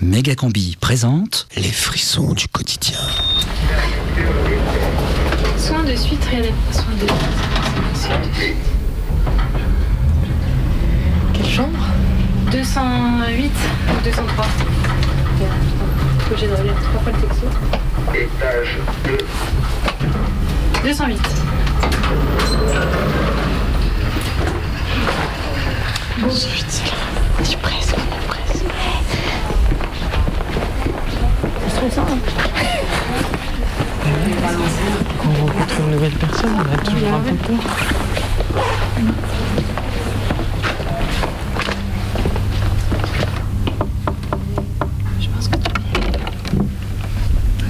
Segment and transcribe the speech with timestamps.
[0.00, 2.98] Mégacombi présente Les frissons du quotidien.
[5.58, 6.84] Soin de suite, réadaptation.
[6.84, 8.56] Soin de soin de suite.
[11.34, 11.78] Quelle chambre?
[12.52, 13.50] 208
[13.88, 14.44] ou 203
[16.20, 17.46] Faut que j'ai trois fois le texto?
[18.14, 19.18] Étage 2.
[20.84, 21.20] 208.
[26.20, 28.48] Je presse, je presse.
[28.54, 28.66] C'est
[31.78, 32.06] stressant.
[35.22, 37.62] Quand on rencontre une nouvelle personne, on a toujours un peu peur.
[45.20, 45.62] Je pense que tu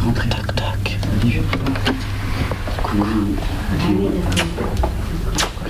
[0.03, 0.29] Rentrez.
[0.31, 0.99] Toc toc.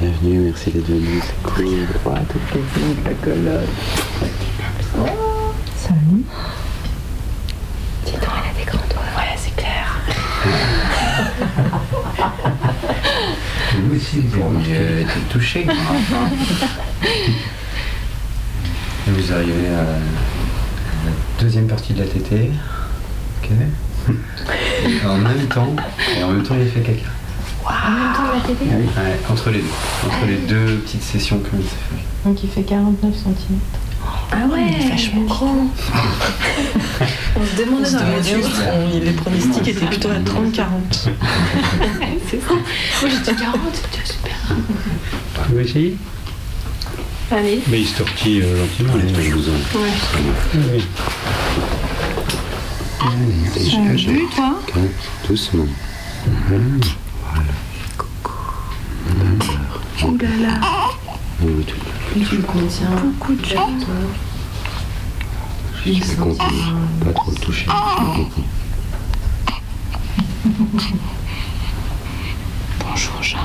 [0.01, 1.65] Bienvenue, merci d'être venu, c'est cool.
[1.65, 3.69] Ouais, toutes les filles, la colotte.
[5.77, 6.25] Salut.
[8.05, 9.11] Dis donc, elle a des grands doigts.
[9.17, 9.87] Ouais, c'est clair.
[13.75, 15.67] Vous aussi, vous avez été touché.
[19.07, 22.51] Et vous arrivez à la deuxième partie de la tétée.
[23.43, 23.51] Ok.
[24.11, 25.75] Et en même temps,
[26.19, 27.07] et en même temps, il a fait caca.
[27.65, 29.67] En même temps, la tétée Ouais, entre les deux.
[30.07, 32.29] Entre les deux petites sessions comme il s'est fait.
[32.29, 33.59] Donc il fait 49 cm.
[34.33, 35.71] Ah ouais, vachement gros.
[37.37, 38.39] On se demande dans la radio.
[39.03, 40.65] les pronostics étaient plutôt à 30-40.
[42.31, 42.53] C'est ça.
[43.03, 44.28] Moi dit 40, c'était super.
[44.49, 45.97] Tu veux essayer?
[47.31, 47.61] Allez.
[47.69, 48.95] Mais il se tortille euh, gentiment.
[48.99, 49.35] Est les tous mecs.
[49.35, 49.55] besoin.
[49.75, 49.93] Ouais.
[50.73, 50.85] Oui.
[54.05, 54.75] Salut toi Ok,
[55.29, 55.67] doucement.
[60.05, 60.61] Ouh là là.
[61.43, 61.77] Oui, tout.
[62.29, 63.87] Tu contiens Beaucoup de choses.
[65.85, 66.63] Je vais continuer.
[67.05, 67.67] Pas trop le toucher.
[67.67, 68.49] Je vais continuer.
[72.81, 73.39] Bonjour Jean.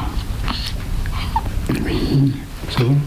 [1.94, 2.34] Oui.
[2.70, 2.98] C'est bon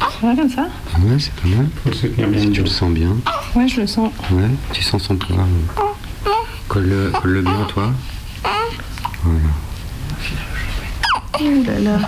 [0.00, 0.62] Ça va comme ça
[0.98, 1.68] Ouais, c'est pas mal.
[1.84, 3.16] Faut se tenir bien Si tu le sens bien.
[3.54, 4.10] Ouais, je le sens.
[4.30, 5.36] Ouais, tu sens son poids.
[5.36, 5.44] ouais.
[6.68, 7.92] Colle-le colle -le bien, toi.
[9.24, 9.38] Voilà.
[11.40, 11.98] Ouh là là.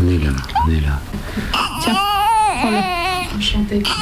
[0.00, 0.30] On est là,
[0.66, 1.00] on est là.
[1.82, 1.94] Tiens,
[2.60, 3.36] prends-le.
[3.36, 3.82] Enchanté.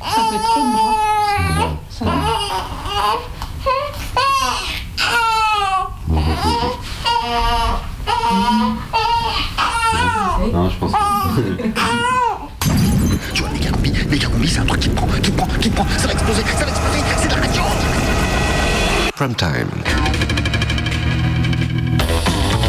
[0.00, 0.94] Ça fait trop de bras.
[1.90, 2.12] Ça va
[6.08, 6.86] On va reposer.
[10.52, 11.25] Non, je pense pas.
[13.34, 15.46] Tu vois, méga combi, méga combi, c'est un truc qui te prend, qui te prend,
[15.60, 17.62] qui te prend, ça va exploser, ça va exploser, c'est de la radio
[19.14, 19.68] Prime time.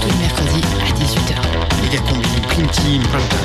[0.01, 1.33] tous les mercredis à 18h.
[1.81, 3.39] Méga combi, prime team, prime time.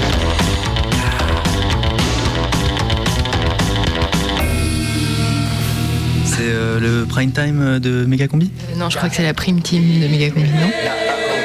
[6.24, 8.50] C'est euh, le prime time de Megacombi?
[8.76, 10.70] Non, je crois que c'est la prime team de Megacombi, non?
[10.84, 10.90] La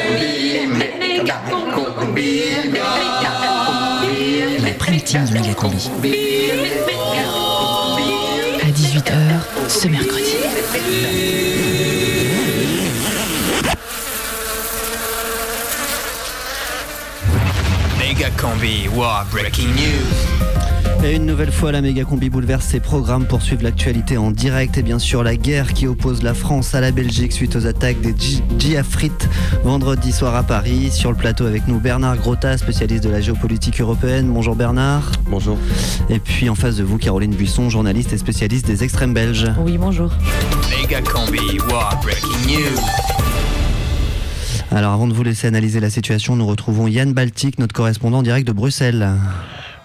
[0.07, 0.37] prime team
[5.13, 5.89] de méga combi.
[8.61, 10.35] À 18h ce mercredi.
[17.97, 20.56] Megacombi War Breaking News.
[21.03, 24.77] Et une nouvelle fois, la méga combi bouleverse ses programmes pour suivre l'actualité en direct
[24.77, 28.01] et bien sûr la guerre qui oppose la France à la Belgique suite aux attaques
[28.01, 29.29] des dji- djihadistes
[29.63, 30.89] vendredi soir à Paris.
[30.91, 34.27] Sur le plateau avec nous Bernard Grotta, spécialiste de la géopolitique européenne.
[34.27, 35.11] Bonjour Bernard.
[35.29, 35.57] Bonjour.
[36.09, 39.47] Et puis en face de vous, Caroline Buisson, journaliste et spécialiste des extrêmes belges.
[39.59, 40.11] Oui, bonjour.
[40.81, 42.81] Megacombi War Breaking News.
[44.71, 48.23] Alors avant de vous laisser analyser la situation, nous retrouvons Yann Baltic, notre correspondant en
[48.23, 49.07] direct de Bruxelles.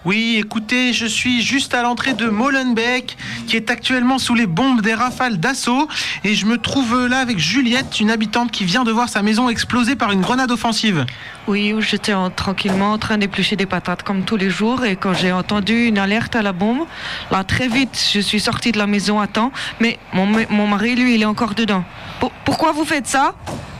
[0.05, 3.15] Oui, écoutez, je suis juste à l'entrée de Molenbeek,
[3.47, 5.87] qui est actuellement sous les bombes des rafales d'assaut,
[6.25, 9.47] et je me trouve là avec Juliette, une habitante qui vient de voir sa maison
[9.47, 11.05] exploser par une grenade offensive.
[11.47, 15.13] Oui, j'étais en- tranquillement en train d'éplucher des patates comme tous les jours et quand
[15.13, 16.85] j'ai entendu une alerte à la bombe,
[17.31, 20.95] là très vite je suis sortie de la maison à temps, mais mon, mon mari
[20.95, 21.83] lui il est encore dedans.
[22.19, 23.35] Pour- pourquoi vous faites ça?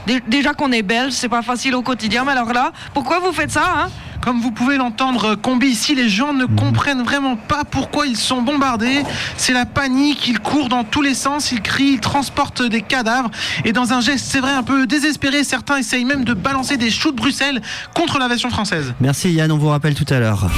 [0.06, 3.32] Dé- Déjà qu'on est belge, c'est pas facile au quotidien, mais alors là, pourquoi vous
[3.32, 3.90] faites ça hein?
[4.20, 8.42] Comme vous pouvez l'entendre, Combi, ici, les gens ne comprennent vraiment pas pourquoi ils sont
[8.42, 9.02] bombardés.
[9.36, 13.30] C'est la panique, ils courent dans tous les sens, ils crient, ils transportent des cadavres.
[13.64, 16.90] Et dans un geste, c'est vrai, un peu désespéré, certains essayent même de balancer des
[16.90, 17.60] choux de Bruxelles
[17.94, 18.94] contre l'aviation française.
[19.00, 20.50] Merci Yann, on vous rappelle tout à l'heure.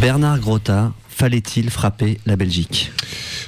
[0.00, 2.92] Bernard Grotta, fallait-il frapper la Belgique?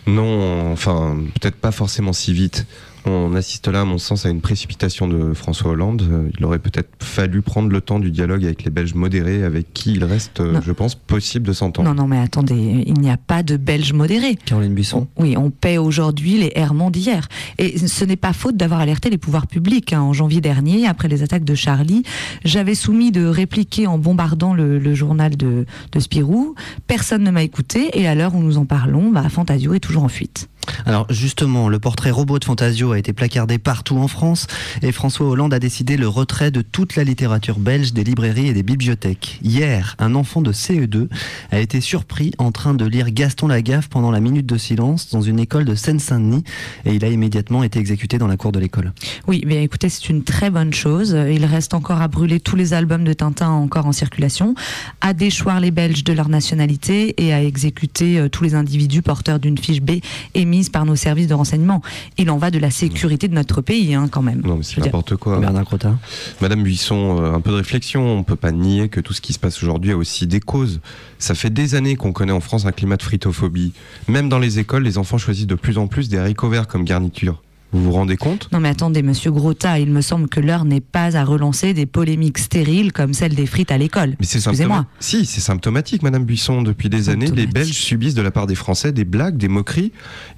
[0.06, 2.66] Non, enfin, peut-être pas forcément si vite.
[3.04, 6.02] On assiste là, à mon sens, à une précipitation de François Hollande.
[6.08, 9.72] Euh, Il aurait peut-être fallu prendre le temps du dialogue avec les Belges modérés, avec
[9.72, 10.60] qui il reste, euh, Non.
[10.64, 11.88] je pense, possible de s'entendre.
[11.88, 14.36] Non, non, mais attendez, il n'y a pas de Belges modérés.
[14.44, 15.08] Caroline Buisson.
[15.18, 17.28] Oui, on paie aujourd'hui les errements d'hier.
[17.58, 19.92] Et ce n'est pas faute d'avoir alerté les pouvoirs publics.
[19.92, 20.00] hein.
[20.00, 22.04] En janvier dernier, après les attaques de Charlie,
[22.44, 26.54] j'avais soumis de répliquer en bombardant le, le journal de, de Spirou.
[26.86, 27.90] Personne ne m'a écouté.
[27.98, 30.48] Et à l'heure où nous en parlons, bah, Fantasio est toujours en fuite.
[30.84, 34.46] Alors justement, le portrait robot de Fantasio a été placardé partout en France
[34.82, 38.52] et François Hollande a décidé le retrait de toute la littérature belge des librairies et
[38.52, 39.38] des bibliothèques.
[39.42, 41.08] Hier, un enfant de CE2
[41.50, 45.22] a été surpris en train de lire Gaston Lagaffe pendant la minute de silence dans
[45.22, 46.44] une école de Seine-Saint-Denis
[46.84, 48.92] et il a immédiatement été exécuté dans la cour de l'école.
[49.26, 51.16] Oui, mais écoutez, c'est une très bonne chose.
[51.30, 54.54] Il reste encore à brûler tous les albums de Tintin encore en circulation,
[55.00, 59.38] à déchoir les Belges de leur nationalité et à exécuter euh, tous les individus porteurs
[59.38, 60.00] d'une fiche B
[60.34, 61.82] émise par nos services de renseignement.
[62.18, 64.42] Il en va de la sécurité de notre pays, hein, quand même.
[64.44, 65.38] Non, mais c'est n'importe quoi.
[65.38, 65.98] Bernard Crotin.
[66.40, 68.18] Madame Buisson, euh, un peu de réflexion.
[68.18, 70.80] On peut pas nier que tout ce qui se passe aujourd'hui a aussi des causes.
[71.18, 73.72] Ça fait des années qu'on connaît en France un climat de fritophobie.
[74.08, 76.84] Même dans les écoles, les enfants choisissent de plus en plus des haricots verts comme
[76.84, 77.40] garniture.
[77.72, 78.48] Vous vous rendez compte?
[78.52, 81.86] Non mais attendez, monsieur Grota, il me semble que l'heure n'est pas à relancer des
[81.86, 84.14] polémiques stériles comme celle des frites à l'école.
[84.20, 84.86] Mais c'est symptomatique.
[85.00, 86.62] Si, c'est symptomatique, Madame Buisson.
[86.62, 89.92] Depuis des années, les Belges subissent de la part des Français des blagues, des moqueries,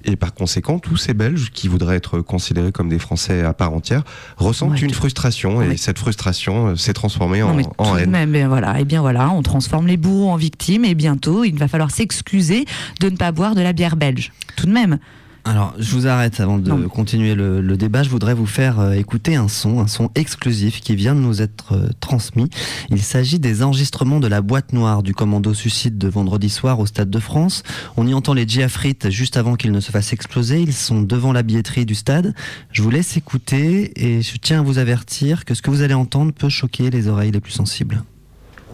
[0.05, 3.73] et par conséquent, tous ces Belges qui voudraient être considérés comme des Français à part
[3.73, 4.05] entière
[4.37, 7.91] ressentent Ouais, une tout- frustration, et cette frustration euh, s'est transformée Non, en, mais en
[7.91, 8.11] tout de haine.
[8.11, 11.57] même, ben voilà, et bien voilà, on transforme les bourreaux en victimes et bientôt il
[11.59, 12.65] va falloir s'excuser
[13.01, 14.33] de ne pas boire de la bière belge.
[14.57, 14.99] Tout de même.
[15.47, 18.03] Alors, je vous arrête avant de continuer le, le débat.
[18.03, 21.43] Je voudrais vous faire euh, écouter un son, un son exclusif qui vient de nous
[21.43, 22.49] être euh, transmis.
[22.89, 26.87] Il s'agit des enregistrements de la boîte noire du commando suicide de vendredi soir au
[26.87, 27.63] Stade de France.
[27.99, 30.63] On y entend les Giafrites juste avant qu'ils ne se fassent exploser.
[30.63, 32.35] Ils sont devant la billetterie du stade.
[32.73, 35.95] Je vous laisse écouter et je tiens à vous avertir que ce que vous allez
[35.95, 38.03] entendre peut choquer les oreilles les plus sensibles.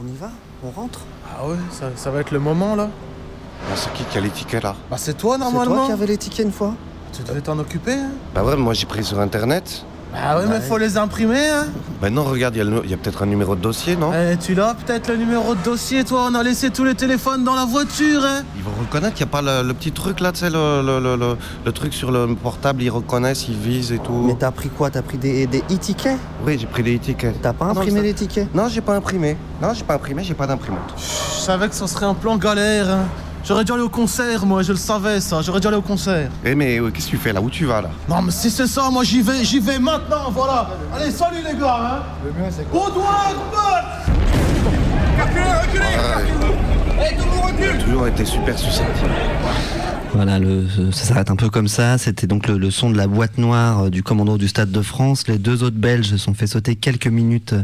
[0.00, 0.30] On y va?
[0.64, 1.00] On rentre?
[1.36, 2.90] Ah ouais, ça, ça va être le moment là?
[3.74, 6.06] C'est qui qui a les tickets là Bah c'est toi C'est normalement toi qui avais
[6.06, 6.74] les tickets une fois
[7.12, 9.84] Tu devais t'en occuper hein Bah ouais, moi j'ai pris sur internet.
[10.12, 11.66] Bah ouais, mais faut les imprimer hein
[12.02, 13.94] Bah non, regarde, il y a, le- il y a peut-être un numéro de dossier,
[13.94, 16.96] non Eh, tu l'as peut-être le numéro de dossier toi On a laissé tous les
[16.96, 19.92] téléphones dans la voiture hein Ils vont reconnaître, il n'y a pas le, le petit
[19.92, 23.46] truc là, tu sais, le, le, le, le- le truc sur le portable, ils reconnaissent,
[23.48, 24.24] ils visent et tout.
[24.26, 24.90] Mais t'as pris quoi?
[24.90, 26.18] T'as pris des, des e-tickets?
[26.44, 27.40] Oui, j'ai pris des tickets.
[27.40, 28.52] T'as pas imprimé les tickets?
[28.52, 29.36] Non, j'ai pas imprimé.
[29.62, 30.92] Non, j'ai pas imprimé, j'ai pas d'imprimante.
[30.98, 33.04] Je savais que ça serait un plan galère hein.
[33.44, 36.30] J'aurais dû aller au concert moi, je le savais ça, j'aurais dû aller au concert.
[36.44, 37.40] Eh mais euh, qu'est-ce que tu fais là?
[37.40, 37.90] Où tu vas là?
[38.08, 40.68] Non mais si c'est ça, moi j'y vais, j'y vais maintenant, voilà.
[40.94, 42.02] Allez, salut les gars hein.
[42.24, 42.86] Le mieux c'est quoi?
[42.86, 43.10] Au doigt,
[47.60, 49.10] J'ai toujours été super susceptible.
[50.12, 51.96] Voilà, le, ça s'arrête un peu comme ça.
[51.96, 55.28] C'était donc le, son de la boîte noire euh, du commando du Stade de France.
[55.28, 57.62] Les deux autres Belges se sont fait sauter quelques minutes euh,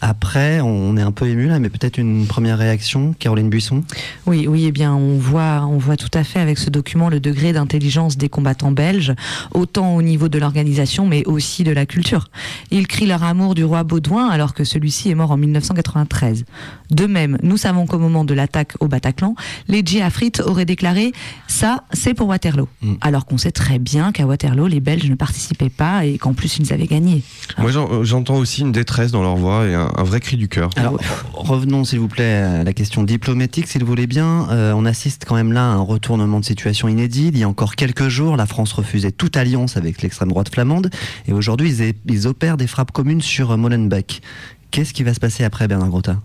[0.00, 0.60] après.
[0.60, 3.82] On est un peu ému là, mais peut-être une première réaction, Caroline Buisson?
[4.26, 7.18] Oui, oui, eh bien, on voit, on voit tout à fait avec ce document le
[7.18, 9.14] degré d'intelligence des combattants belges,
[9.52, 12.28] autant au niveau de l'organisation, mais aussi de la culture.
[12.70, 16.44] Ils crient leur amour du roi Baudouin alors que celui-ci est mort en 1993.
[16.90, 19.34] De même, nous savons qu'au moment de l'attaque au Bataclan,
[19.66, 21.12] les Djiafrites auraient déclaré
[21.48, 22.68] ça, c'est pour Waterloo.
[23.00, 26.58] Alors qu'on sait très bien qu'à Waterloo, les Belges ne participaient pas et qu'en plus
[26.58, 27.22] ils avaient gagné.
[27.58, 30.48] Moi, euh, j'entends aussi une détresse dans leur voix et un, un vrai cri du
[30.48, 30.70] cœur.
[30.76, 30.98] Alors,
[31.32, 34.48] revenons s'il vous plaît à la question diplomatique, s'il vous voulez bien.
[34.50, 37.28] Euh, on assiste quand même là à un retournement de situation inédit.
[37.28, 40.90] Il y a encore quelques jours, la France refusait toute alliance avec l'extrême droite flamande,
[41.26, 44.22] et aujourd'hui, ils, ils opèrent des frappes communes sur euh, Molenbeek.
[44.70, 46.20] Qu'est-ce qui va se passer après, Bernard Grotta?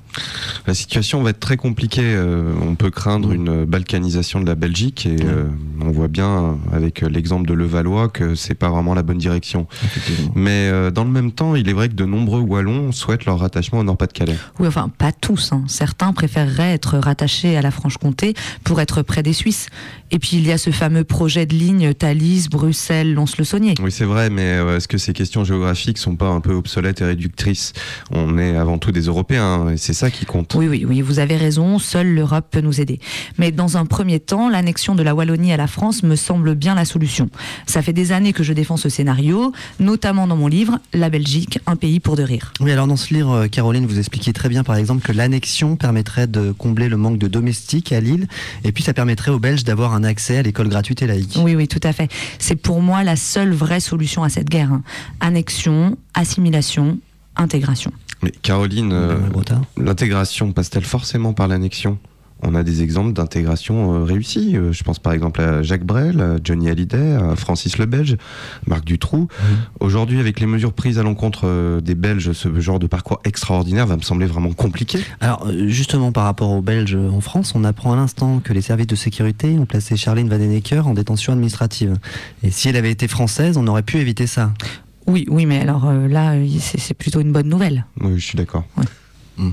[0.67, 2.01] La situation va être très compliquée.
[2.03, 5.45] euh, on peut craindre une balkanisation de la Belgique et euh,
[5.81, 9.65] on voit bien euh, avec l'exemple de Levallois que c'est pas vraiment la bonne direction.
[10.35, 13.39] Mais euh, dans le même temps, il est vrai que de nombreux Wallons souhaitent leur
[13.39, 14.35] rattachement au Nord-Pas-de-Calais.
[14.59, 15.51] Oui, enfin, pas tous.
[15.53, 15.63] hein.
[15.67, 18.33] Certains préféreraient être rattachés à la Franche-Comté
[18.65, 19.67] pour être près des Suisses.
[20.11, 23.75] Et puis, il y a ce fameux projet de ligne Thalys, Bruxelles, Lons-le-Saunier.
[23.81, 27.05] Oui, c'est vrai, mais est-ce que ces questions géographiques sont pas un peu obsolètes et
[27.05, 27.73] réductrices?
[28.11, 30.53] On est avant tout des Européens et c'est ça qui compte.
[30.55, 32.99] Oui, oui, oui, vous avez raison, seule l'Europe peut nous aider.
[33.37, 36.75] Mais dans un premier temps, l'annexion de la Wallonie à la France me semble bien
[36.75, 37.29] la solution.
[37.65, 41.59] Ça fait des années que je défends ce scénario, notamment dans mon livre La Belgique,
[41.67, 42.53] un pays pour de rire.
[42.59, 45.75] Oui, alors dans ce livre, euh, Caroline, vous expliquez très bien, par exemple, que l'annexion
[45.75, 48.27] permettrait de combler le manque de domestiques à Lille,
[48.63, 51.37] et puis ça permettrait aux Belges d'avoir un accès à l'école gratuite et laïque.
[51.41, 52.09] Oui, oui, tout à fait.
[52.39, 54.71] C'est pour moi la seule vraie solution à cette guerre.
[54.71, 54.83] hein.
[55.19, 56.97] Annexion, assimilation,
[57.35, 57.91] intégration.
[58.23, 59.17] Mais Caroline, euh,
[59.77, 61.97] l'intégration passe-t-elle forcément par l'annexion?
[62.45, 64.55] On a des exemples d'intégration euh, réussie.
[64.55, 68.17] Euh, je pense par exemple à Jacques Brel, à Johnny Hallyday, à Francis le Belge,
[68.65, 69.27] Marc Dutroux.
[69.81, 73.97] Aujourd'hui, avec les mesures prises à l'encontre des Belges, ce genre de parcours extraordinaire va
[73.97, 74.99] me sembler vraiment compliqué.
[75.19, 78.87] Alors justement par rapport aux Belges en France, on apprend à l'instant que les services
[78.87, 81.97] de sécurité ont placé Charline Vandenecker en détention administrative.
[82.41, 84.53] Et si elle avait été française, on aurait pu éviter ça.
[85.07, 87.85] Oui, oui, mais alors euh, là, c'est c'est plutôt une bonne nouvelle.
[88.01, 88.63] Oui, je suis d'accord.
[89.37, 89.51] Hmm.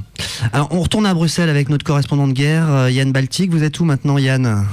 [0.52, 3.50] Alors on retourne à Bruxelles avec notre correspondant de guerre, euh, Yann Baltic.
[3.50, 4.66] Vous êtes où maintenant Yann?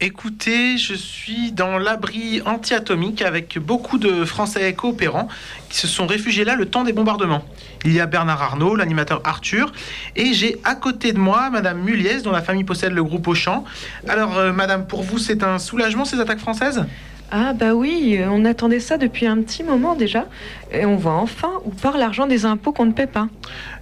[0.00, 5.28] Écoutez, je suis dans l'abri anti-atomique avec beaucoup de Français coopérants
[5.70, 7.44] qui se sont réfugiés là le temps des bombardements.
[7.84, 9.72] Il y a Bernard Arnault, l'animateur Arthur,
[10.14, 13.64] et j'ai à côté de moi Madame Muliez, dont la famille possède le groupe Auchan.
[14.08, 16.84] Alors, euh, Madame, pour vous, c'est un soulagement ces attaques françaises?
[17.30, 20.28] Ah bah oui, euh, on attendait ça depuis un petit moment déjà.
[20.74, 23.28] Et on voit enfin où part l'argent des impôts qu'on ne paie pas.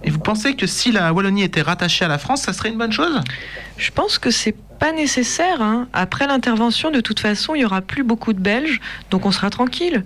[0.03, 2.77] Et vous pensez que si la Wallonie était rattachée à la France, ça serait une
[2.77, 3.19] bonne chose?
[3.77, 5.61] Je pense que c'est pas nécessaire.
[5.61, 5.87] hein.
[5.93, 8.81] Après l'intervention, de toute façon, il y aura plus beaucoup de Belges,
[9.11, 10.03] donc on sera tranquille.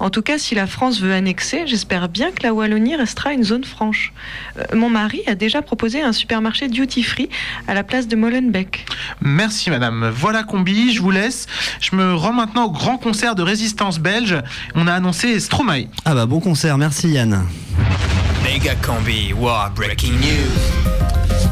[0.00, 3.42] En tout cas, si la France veut annexer, j'espère bien que la Wallonie restera une
[3.42, 4.12] zone franche.
[4.58, 7.30] Euh, mon mari a déjà proposé un supermarché duty-free
[7.66, 8.86] à la place de Molenbeek.
[9.22, 10.10] Merci Madame.
[10.14, 11.46] Voilà Combi, je vous laisse.
[11.80, 14.36] Je me rends maintenant au grand concert de résistance belge.
[14.74, 15.86] On a annoncé Stromae.
[16.04, 17.42] Ah bah bon concert, merci Yann.
[18.44, 20.98] Mega Combi War Breaking News.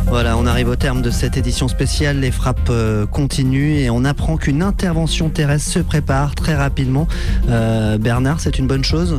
[0.09, 2.21] Voilà, on arrive au terme de cette édition spéciale.
[2.21, 7.09] Les frappes euh, continuent et on apprend qu'une intervention terrestre se prépare très rapidement.
[7.49, 9.18] Euh, Bernard, c'est une bonne chose?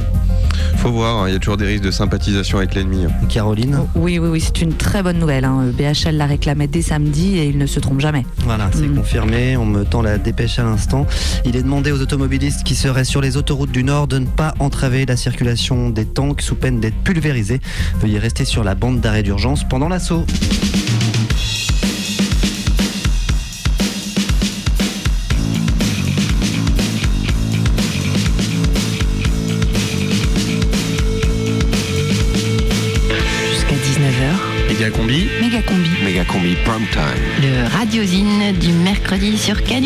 [0.77, 3.05] Faut voir, hein, il y a toujours des risques de sympathisation avec l'ennemi.
[3.29, 5.45] Caroline Oui, oui, oui, c'est une très bonne nouvelle.
[5.45, 5.71] hein.
[5.77, 8.25] BHL la réclamait dès samedi et il ne se trompe jamais.
[8.43, 9.57] Voilà, c'est confirmé.
[9.57, 11.05] On me tend la dépêche à l'instant.
[11.45, 14.53] Il est demandé aux automobilistes qui seraient sur les autoroutes du Nord de ne pas
[14.59, 17.59] entraver la circulation des tanks sous peine d'être pulvérisés.
[18.01, 20.25] Veuillez rester sur la bande d'arrêt d'urgence pendant l'assaut.
[39.47, 39.76] Sur Canu.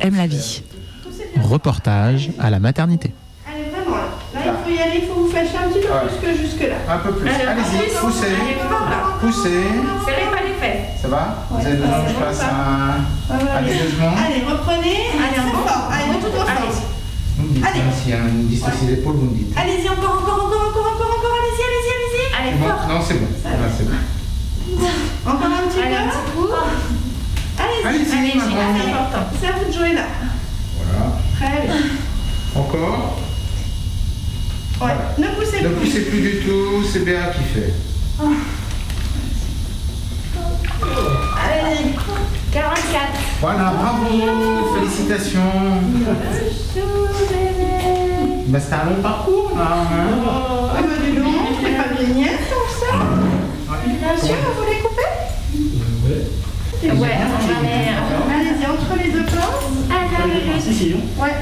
[0.00, 0.62] Aime la vie.
[1.42, 3.12] Reportage à la maternité.
[3.46, 4.08] Allez, vraiment, là.
[4.34, 6.76] Là, il faut y aller, il faut vous fâcher un petit peu plus que jusque-là.
[6.88, 7.28] Un peu plus.
[7.28, 8.36] Allez-y, poussez.
[9.20, 9.64] poussez.
[10.04, 11.00] Serrez pas les fesses.
[11.02, 15.12] Ça va Vous avez besoin que je fasse un, Allez, reprenez.
[15.14, 15.90] Allez, encore.
[15.92, 16.18] Allez, me
[17.52, 17.80] dites, Allez.
[18.02, 19.56] s'il y a une distance des épaules, vous me dites.
[19.56, 21.36] Allez-y, encore, encore, encore, encore, encore, encore.
[21.36, 22.48] Allez-y, allez-y, allez-y.
[22.48, 22.88] Allez, fort.
[22.88, 23.28] Non, c'est bon.
[25.26, 26.95] Encore un petit peu.
[27.88, 28.56] Allez-y, maintenant.
[28.76, 29.26] C'est important.
[29.40, 30.02] C'est à vous de jouer là.
[30.76, 31.12] Voilà.
[31.36, 31.74] Très bien.
[32.54, 33.18] Encore
[34.80, 35.86] Ouais, ne poussez Ne plus.
[35.86, 37.72] poussez plus du tout, c'est Béa qui fait.
[41.42, 41.94] Allez,
[42.52, 43.02] 44.
[43.40, 44.06] Voilà, bravo,
[44.78, 45.40] félicitations.
[48.48, 49.64] Bah, c'était un long parcours là.
[49.80, 49.86] hein.
[50.70, 52.94] Ah bah dis donc, c'est pas génial comme ça.
[54.14, 54.95] Monsieur, vous voulez couper
[56.88, 57.88] Ouais, on va aller.
[57.90, 59.60] Euh, Allez-y, entre les deux corps.
[59.90, 61.34] allez si, si, Ouais.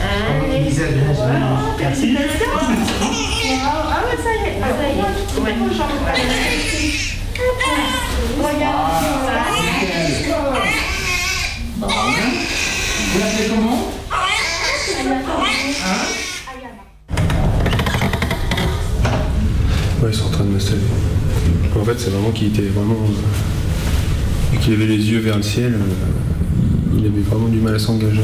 [0.00, 0.64] Allez.
[1.78, 2.16] Merci.
[3.60, 4.60] Ah ouais, ça y est.
[4.62, 5.02] Ah, ça y est.
[8.38, 8.92] Regarde.
[11.80, 11.86] Ah,
[13.12, 13.78] Vous l'appelez comment?
[20.00, 20.82] Ouais, ils sont en train de me saluer
[21.76, 22.94] la fait, c'est vraiment qu'il était vraiment.
[22.94, 27.78] euh, qu'il avait les yeux vers le ciel, euh, il avait vraiment du mal à
[27.78, 28.22] s'engager.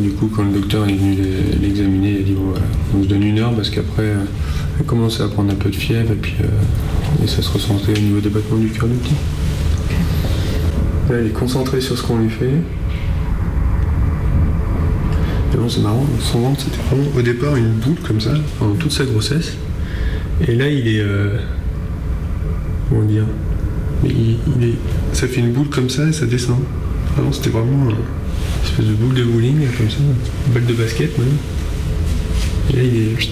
[0.00, 2.66] Du coup, quand le docteur est venu l'e- l'examiner, il a dit bon, voilà,
[2.98, 4.24] on se donne une heure parce qu'après, euh,
[4.78, 6.34] elle commençait à prendre un peu de fièvre et puis
[7.26, 9.14] ça se ressentait au niveau des battements du cœur du petit.
[11.08, 12.50] Là, il est concentré sur ce qu'on lui fait.
[15.54, 18.74] Et bon, c'est marrant, son ventre c'était vraiment au départ une boule comme ça, pendant
[18.74, 19.52] toute sa grossesse.
[20.46, 21.02] Et là, il est.
[22.96, 23.24] comment dire
[24.04, 24.74] il, il est,
[25.12, 26.58] Ça fait une boule comme ça et ça descend.
[27.14, 27.96] Vraiment, c'était vraiment une
[28.64, 31.28] espèce de boule de bowling, comme ça, une balle de basket même.
[32.70, 33.28] Et là, il est.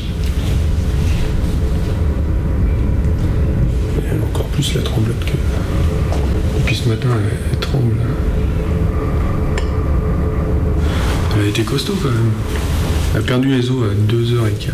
[3.98, 5.32] Et encore plus la tremblote que.
[5.32, 7.08] Et puis ce matin,
[7.52, 7.94] elle, tremble.
[11.36, 12.32] Elle a été costaud quand même.
[13.14, 14.70] Elle a perdu les os à 2h15.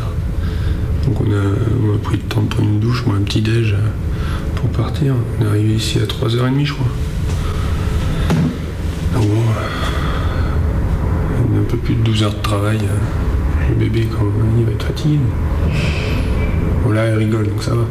[1.06, 1.42] Donc on a,
[1.82, 3.78] on a pris le temps de prendre une douche, moi un petit déj euh,
[4.57, 5.14] pour partir.
[5.40, 6.87] On est arrivé ici à 3h30 je crois.
[9.14, 9.42] Donc bon,
[11.52, 12.78] on a un peu plus de 12 heures de travail.
[12.83, 14.25] euh, Le bébé quand
[14.59, 15.19] il va être fatigué.
[16.85, 17.85] Bon là elle rigole donc ça va.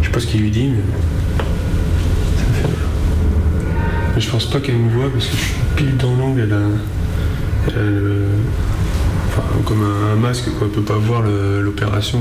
[0.00, 0.68] Je sais pas ce qu'il lui dit
[4.14, 6.52] mais je pense pas qu'elle me voit parce que je suis pile dans l'angle, elle
[6.52, 6.60] a,
[7.68, 8.28] elle a le-
[9.28, 11.22] enfin, comme un, masque quoi, elle peut pas voir
[11.60, 12.20] l'opération.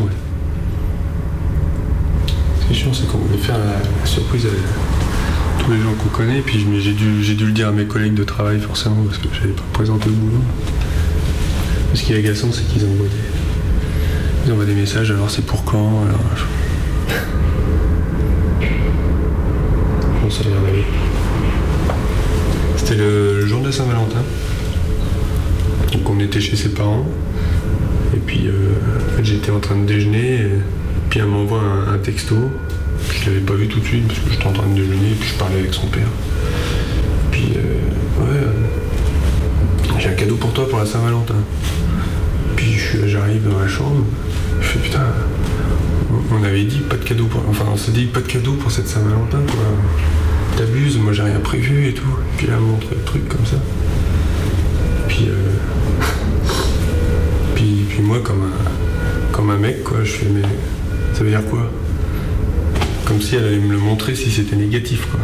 [2.73, 6.79] C'est qu'on voulait faire la, surprise à tous les gens qu'on connaît, puis je- mais
[6.79, 9.63] j'ai dû, le dire à mes collègues de travail forcément parce que je n'avais pas
[9.73, 10.43] présenté le boulot.
[11.93, 13.05] Ce qui est agaçant c'est qu'ils envoient
[14.45, 16.03] des, envoient des messages, alors c'est pour quand.
[22.77, 24.23] C'était le, jour de Saint-Valentin.
[25.91, 27.05] Donc on était chez ses parents.
[28.15, 28.73] Et puis euh,
[29.21, 30.41] j'étais en train de déjeuner.
[30.41, 30.49] Et
[31.13, 32.33] puis elle m'envoie un, un texto.
[33.21, 35.11] Je l'avais pas vu tout de suite parce que j'étais en train de déjeuner.
[35.11, 36.07] Et puis je parlais avec son père.
[37.29, 41.35] Puis euh, ouais, euh, j'ai un cadeau pour toi pour la Saint-Valentin.
[42.55, 44.03] Puis j'arrive dans la chambre.
[44.59, 45.05] Je fais putain.
[46.31, 47.43] on- avait dit pas de cadeau pour.
[47.47, 49.65] Enfin on s'est dit pas de cadeau pour cette Saint-Valentin quoi.
[50.57, 52.01] T'abuses, moi j'ai rien prévu et tout.
[52.37, 53.57] Puis là, elle me montre le truc comme ça.
[55.09, 55.35] Puis, euh,
[57.55, 60.41] puis, puis moi, comme un, comme un mec, quoi, je fais, mais
[61.23, 61.71] ça veut dire quoi?
[63.05, 65.21] Comme si elle allait me le montrer si c'était négatif, quoi.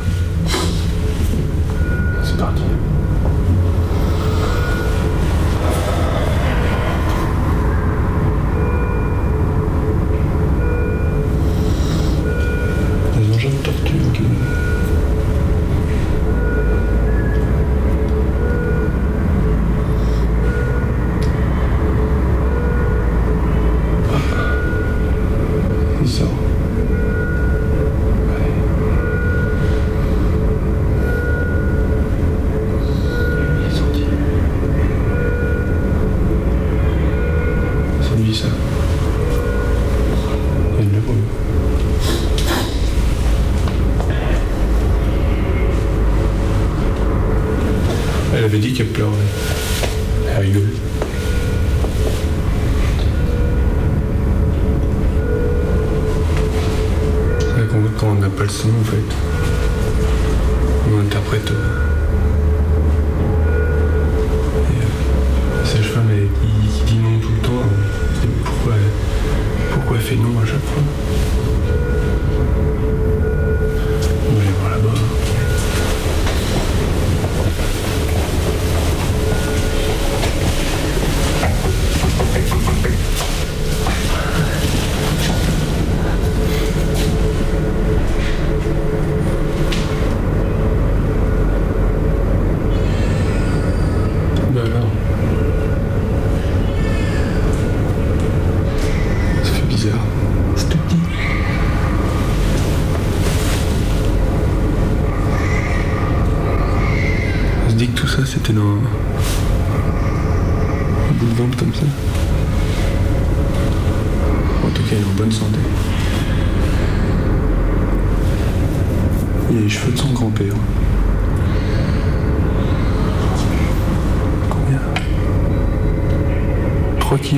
[70.10, 71.09] Fait non à chaque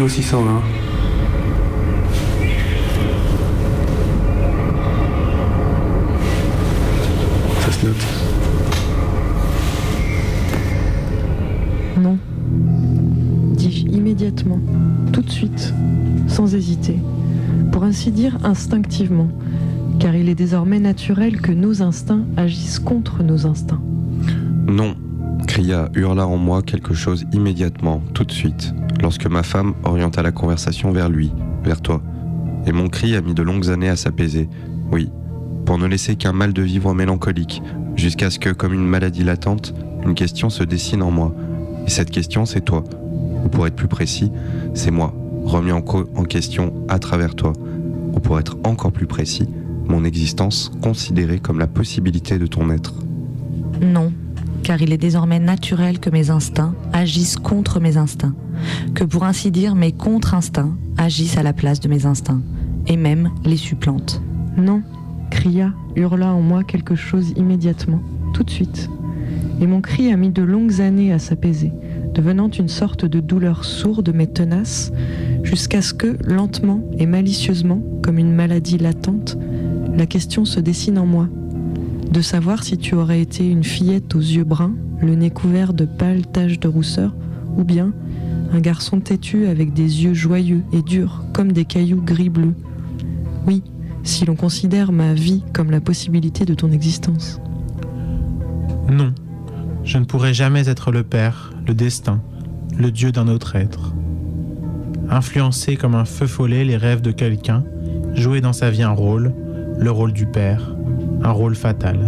[0.02, 0.62] 3 kg 620.
[7.60, 7.96] Ça se note.
[12.02, 12.18] Non.
[13.56, 14.60] Dis immédiatement,
[15.14, 15.74] tout de suite,
[16.28, 16.98] sans hésiter,
[17.72, 19.30] pour ainsi dire instinctivement,
[20.00, 23.82] car il est désormais naturel que nos instincts agissent contre nos instincts.
[24.68, 24.96] Non,
[25.48, 30.32] cria, hurla en moi quelque chose immédiatement, tout de suite, lorsque ma femme orienta la
[30.32, 31.32] conversation vers lui,
[31.64, 32.02] vers toi.
[32.66, 34.48] Et mon cri a mis de longues années à s'apaiser,
[34.92, 35.10] oui,
[35.66, 37.62] pour ne laisser qu'un mal de vivre mélancolique,
[37.96, 39.74] jusqu'à ce que, comme une maladie latente,
[40.06, 41.34] une question se dessine en moi.
[41.88, 42.84] Et cette question, c'est toi.
[43.44, 44.32] Ou pour être plus précis,
[44.74, 47.54] c'est moi, remis en, en question à travers toi.
[48.14, 49.48] Ou pour être encore plus précis,
[49.88, 52.94] mon existence considérée comme la possibilité de ton être.
[53.82, 54.12] Non,
[54.64, 58.36] car il est désormais naturel que mes instincts agissent contre mes instincts,
[58.94, 62.42] que pour ainsi dire mes contre-instincts agissent à la place de mes instincts,
[62.88, 64.22] et même les supplantent.
[64.58, 64.82] Non,
[65.30, 68.02] cria, hurla en moi quelque chose immédiatement,
[68.34, 68.90] tout de suite.
[69.60, 71.72] Et mon cri a mis de longues années à s'apaiser,
[72.14, 74.92] devenant une sorte de douleur sourde mais tenace,
[75.44, 79.38] jusqu'à ce que, lentement et malicieusement, comme une maladie latente,
[79.96, 81.28] la question se dessine en moi.
[82.12, 85.86] De savoir si tu aurais été une fillette aux yeux bruns, le nez couvert de
[85.86, 87.14] pâles taches de rousseur,
[87.58, 87.94] ou bien
[88.52, 92.54] un garçon têtu avec des yeux joyeux et durs comme des cailloux gris-bleu.
[93.48, 93.64] Oui,
[94.04, 97.40] si l'on considère ma vie comme la possibilité de ton existence.
[98.90, 99.14] Non,
[99.86, 102.22] je ne pourrai jamais être le Père, le destin,
[102.78, 103.94] le Dieu d'un autre être.
[105.10, 107.64] Influencer comme un feu follet les rêves de quelqu'un,
[108.16, 109.34] jouer dans sa vie un rôle,
[109.78, 110.76] le rôle du Père,
[111.24, 112.00] un rôle fatal.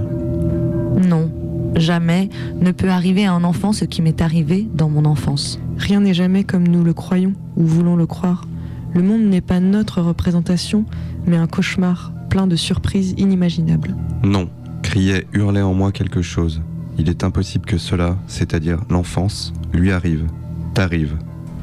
[1.08, 1.30] Non,
[1.76, 5.60] jamais ne peut arriver à un enfant ce qui m'est arrivé dans mon enfance.
[5.78, 8.46] Rien n'est jamais comme nous le croyons ou voulons le croire.
[8.94, 10.86] Le monde n'est pas notre représentation,
[11.26, 13.96] mais un cauchemar plein de surprises inimaginables.
[14.24, 14.50] Non,
[14.82, 16.62] criait, hurlait en moi quelque chose.
[16.98, 20.28] Il est impossible que cela, c'est-à-dire l'enfance, lui arrive,
[20.74, 21.16] t'arrive,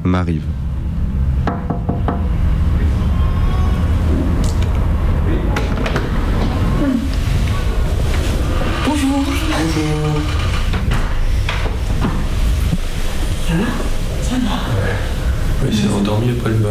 [0.03, 0.43] m'arrive.
[15.61, 16.69] Ouais, il s'est endormi après le bain.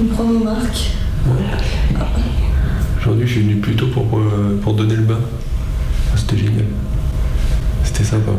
[0.00, 0.90] On prend nos marques.
[3.00, 5.18] Aujourd'hui, je suis venu plus tôt pour, euh, pour donner le bain.
[6.12, 6.64] Ah, C'était génial.
[7.84, 8.32] C'était sympa.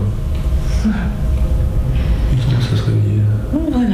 [0.86, 3.22] Il commence à se réveiller.
[3.52, 3.88] Voilà.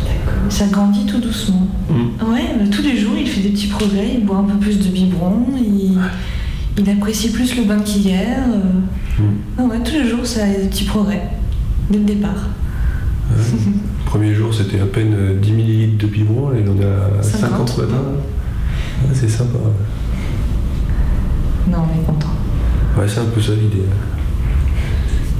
[0.00, 0.42] D'accord.
[0.50, 1.66] Ça grandit tout doucement.
[1.90, 4.10] Ouais, bah, tous les jours, il fait des petits progrès.
[4.18, 5.46] Il boit un peu plus de biberon.
[5.56, 5.98] Il,
[6.76, 8.38] il apprécie plus le bain qu'hier.
[8.48, 9.62] euh.
[9.64, 11.22] Ouais, tous les jours, ça a des petits progrès.
[11.90, 12.48] Dès le départ.
[14.14, 16.52] Premier jour, c'était à peine euh, 10 millilitres de biberon.
[16.56, 17.68] Il en a 50, 50.
[17.68, 17.94] ce matin.
[19.02, 19.58] Ouais, c'est sympa.
[21.68, 22.28] Non, on est content.
[22.96, 23.82] Ouais, c'est un peu ça l'idée.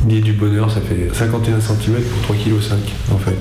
[0.09, 2.55] L'idée du bonheur, ça fait 51 cm pour 3,5 kg
[3.13, 3.39] en fait.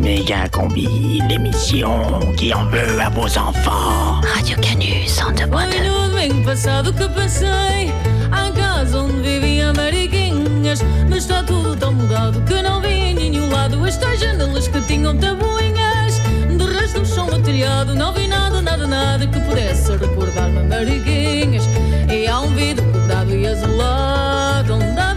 [0.00, 1.90] Méga Combi, l'émission
[2.38, 4.22] qui en veut à vos enfants.
[4.34, 6.06] Radio Canu 102.2
[8.94, 10.82] Onde vivia Mariquinhas?
[11.08, 15.16] Mas está tudo tão mudado que não vi em nenhum lado Estas janelas que tinham
[15.16, 16.20] tabuinhas.
[16.56, 21.64] De resto o chão materiado Não vi nada, nada, nada que pudesse recordar-me Mariquinhas.
[22.12, 25.15] E há um vidro quebrado e azulado Onde havia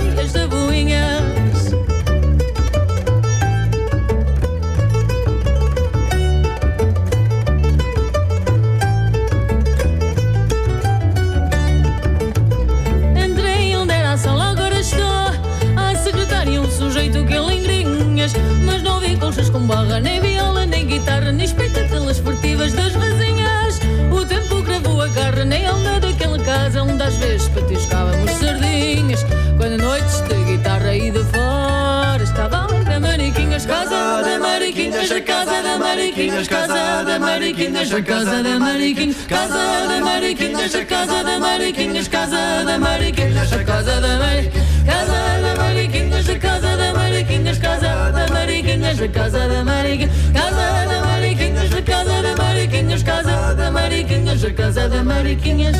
[19.47, 23.79] com barra, nem viola, nem guitarra Nem expectativas furtivas das vizinhas
[24.11, 29.25] O tempo gravou a garra, nem onda daquela casa Onde às vezes patiscávamos sardinhas
[29.57, 35.21] Quando noites de guitarra e de fora Estava alegre a Mariquinhas Casa da Mariquinhas, a
[35.21, 41.23] casa da Mariquinhas Casa da Mariquinhas, a casa da Mariquinhas Casa da Mariquinhas, a casa
[41.23, 45.98] da Mariquinhas Casa da Mariquinhas, a casa da Mariquinhas Casa da Mariquinhas,
[48.89, 55.03] Mariquinhas, casa da Mariquinhas Casa da Mariquinhas, casa da Mariquinhas Casa da Mariquinhas, casa da
[55.03, 55.77] Mariquinhas.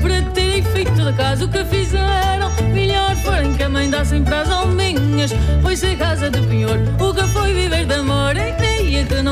[0.00, 0.62] Para terem
[1.12, 2.50] casa o que fizeram?
[2.72, 5.32] Melhor forem que a mãe dá sempre às alminhas.
[5.62, 7.15] Pois a casa de penhor O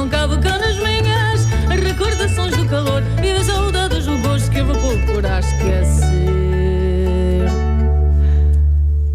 [0.05, 1.47] não cabe cá nas minhas
[1.83, 6.05] Recordações do calor e as saudades do gosto que eu vou procurar esquecer.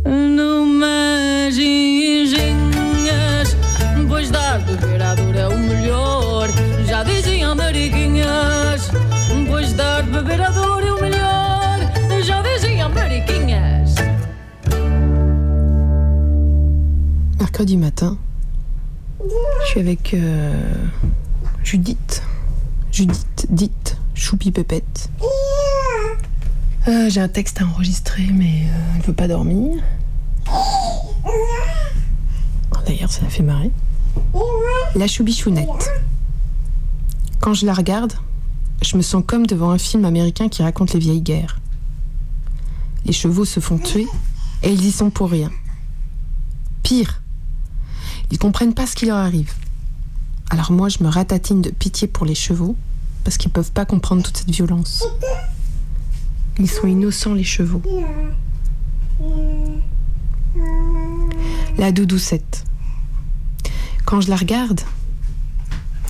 [0.05, 6.47] Numas engenhas, é pois dar de beber à dor é o melhor.
[6.87, 8.89] Já diziam mariquinhas,
[9.47, 11.79] pois dar de beber à dor é o melhor.
[12.23, 13.93] Já diziam mariquinhas.
[17.39, 18.17] Mercredi matin,
[19.21, 20.68] je suis avec euh,
[24.51, 25.09] Pépette.
[26.87, 29.83] Euh, J'ai un texte à enregistrer, mais euh, elle veut pas dormir.
[32.85, 33.71] D'ailleurs, ça la fait marrer.
[34.95, 35.91] La choubichounette.
[37.39, 38.13] Quand je la regarde,
[38.81, 41.59] je me sens comme devant un film américain qui raconte les vieilles guerres.
[43.05, 44.07] Les chevaux se font tuer
[44.63, 45.51] et ils y sont pour rien.
[46.83, 47.21] Pire,
[48.31, 49.53] ils comprennent pas ce qui leur arrive.
[50.49, 52.75] Alors moi, je me ratatine de pitié pour les chevaux
[53.23, 55.05] parce qu'ils peuvent pas comprendre toute cette violence.
[56.59, 57.81] Ils sont innocents, les chevaux.
[61.77, 62.65] La doudoucette.
[64.05, 64.81] Quand je la regarde,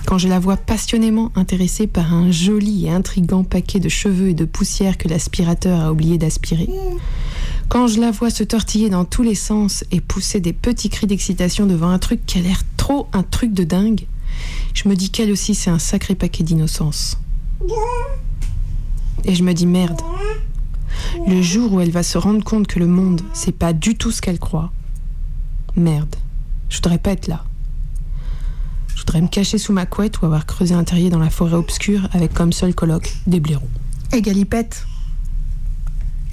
[0.06, 4.34] quand je la vois passionnément intéressée par un joli et intrigant paquet de cheveux et
[4.34, 6.68] de poussière que l'aspirateur a oublié d'aspirer,
[7.68, 11.06] quand je la vois se tortiller dans tous les sens et pousser des petits cris
[11.06, 14.06] d'excitation devant un truc qui a l'air trop un truc de dingue,
[14.74, 17.18] je me dis qu'elle aussi c'est un sacré paquet d'innocence.
[19.24, 20.00] Et je me dis merde.
[21.26, 24.10] Le jour où elle va se rendre compte que le monde, c'est pas du tout
[24.10, 24.72] ce qu'elle croit.
[25.76, 26.16] Merde.
[26.68, 27.44] Je voudrais pas être là.
[28.94, 31.54] Je voudrais me cacher sous ma couette ou avoir creusé un terrier dans la forêt
[31.54, 33.68] obscure avec comme seul colloque des blaireaux.
[34.12, 34.86] Hé Galipette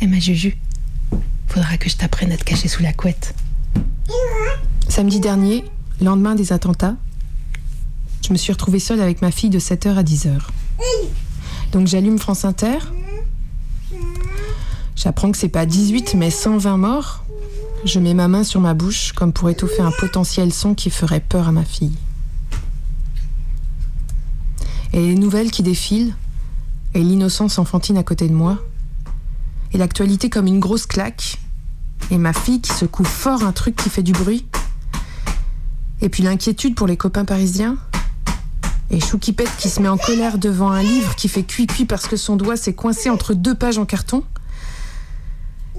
[0.01, 0.57] Eh ma Juju,
[1.47, 3.35] faudra que je t'apprenne à te cacher sous la couette.
[4.89, 5.63] Samedi dernier,
[6.01, 6.95] lendemain des attentats,
[8.27, 10.37] je me suis retrouvée seule avec ma fille de 7h à 10h.
[11.71, 12.79] Donc j'allume France Inter.
[14.97, 17.23] J'apprends que c'est pas 18 mais 120 morts.
[17.85, 21.21] Je mets ma main sur ma bouche comme pour étouffer un potentiel son qui ferait
[21.21, 21.95] peur à ma fille.
[24.91, 26.13] Et les nouvelles qui défilent,
[26.93, 28.57] et l'innocence enfantine à côté de moi,
[29.71, 31.37] et l'actualité comme une grosse claque,
[32.11, 34.45] et ma fille qui secoue fort un truc qui fait du bruit,
[36.01, 37.77] et puis l'inquiétude pour les copains parisiens,
[38.89, 42.15] et Choukipette qui se met en colère devant un livre qui fait cuit-cuit parce que
[42.15, 44.23] son doigt s'est coincé entre deux pages en carton.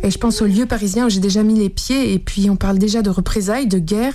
[0.03, 2.57] Et je pense au lieu parisien où j'ai déjà mis les pieds, et puis on
[2.57, 4.15] parle déjà de représailles, de guerre,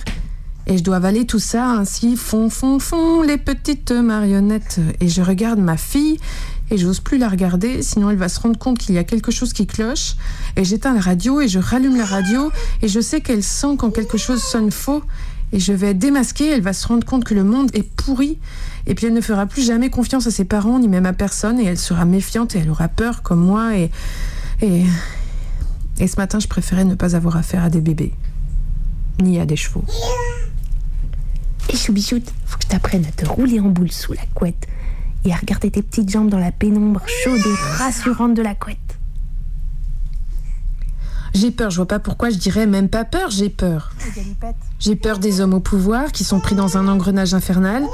[0.66, 4.80] et je dois avaler tout ça ainsi, fond, fond, fond, les petites marionnettes.
[5.00, 6.18] Et je regarde ma fille,
[6.70, 9.30] et j'ose plus la regarder, sinon elle va se rendre compte qu'il y a quelque
[9.30, 10.14] chose qui cloche.
[10.56, 13.90] Et j'éteins la radio, et je rallume la radio, et je sais qu'elle sent quand
[13.90, 15.02] quelque chose sonne faux,
[15.54, 18.38] et je vais démasquer, elle va se rendre compte que le monde est pourri,
[18.88, 21.60] et puis elle ne fera plus jamais confiance à ses parents, ni même à personne,
[21.60, 23.90] et elle sera méfiante, et elle aura peur comme moi, et...
[24.60, 24.84] et...
[26.00, 28.12] Et ce matin, je préférais ne pas avoir affaire à des bébés,
[29.22, 29.84] ni à des chevaux.
[31.72, 34.66] Et Choubichoute, faut que je t'apprenne à te rouler en boule sous la couette.
[35.24, 38.83] Et à regarder tes petites jambes dans la pénombre chaude et rassurante de la couette.
[41.34, 43.90] J'ai peur, je vois pas pourquoi je dirais même pas peur, j'ai peur.
[44.78, 47.84] J'ai peur des hommes au pouvoir qui sont pris dans un engrenage infernal,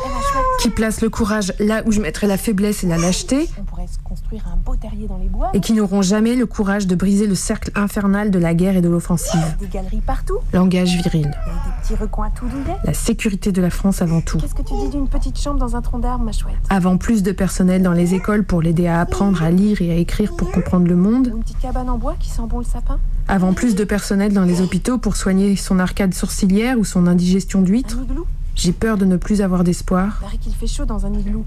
[0.61, 3.87] qui placent le courage là où je mettrais la faiblesse et la lâcheté, On pourrait
[3.87, 5.51] se construire un beau terrier dans les bois.
[5.55, 8.83] et qui n'auront jamais le courage de briser le cercle infernal de la guerre et
[8.83, 9.41] de l'offensive.
[9.59, 10.37] Des galeries partout.
[10.53, 11.27] Langage viril.
[11.27, 12.77] Et des petits recoins tout douillets.
[12.85, 14.37] La sécurité de la France avant tout.
[14.39, 16.55] Qu'est-ce que tu dis d'une petite chambre dans un tronc d'arbre, ma chouette?
[16.69, 19.95] Avant plus de personnel dans les écoles pour l'aider à apprendre à lire et à
[19.95, 21.29] écrire pour comprendre le monde.
[21.33, 24.35] Ou une petite cabane en bois qui sent bon le sapin Avant plus de personnel
[24.35, 27.97] dans les hôpitaux pour soigner son arcade sourcilière ou son indigestion d'huître.
[28.03, 28.27] Igloo
[28.63, 31.47] J'ai peur de ne plus avoir d'espoir, Paraît qu'il fait chaud dans un igloo.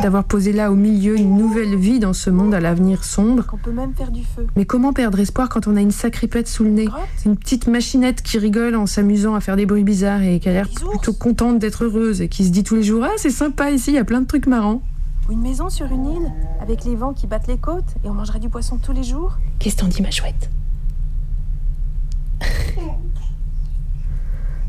[0.00, 3.46] d'avoir posé là au milieu une nouvelle vie dans ce monde à l'avenir sombre.
[3.46, 4.46] Qu'on peut même faire du feu.
[4.54, 6.88] Mais comment perdre espoir quand on a une sacripette sous le nez?
[7.26, 10.52] Une petite machinette qui rigole en s'amusant à faire des bruits bizarres et qui a
[10.52, 13.72] l'air plutôt contente d'être heureuse et qui se dit tous les jours Ah, c'est sympa
[13.72, 14.82] ici, il y a plein de trucs marrants.
[15.28, 18.14] Ou une maison sur une île, avec les vents qui battent les côtes, et on
[18.14, 19.36] mangerait du poisson tous les jours?
[19.58, 20.48] Qu'est-ce que t'en dis, ma chouette?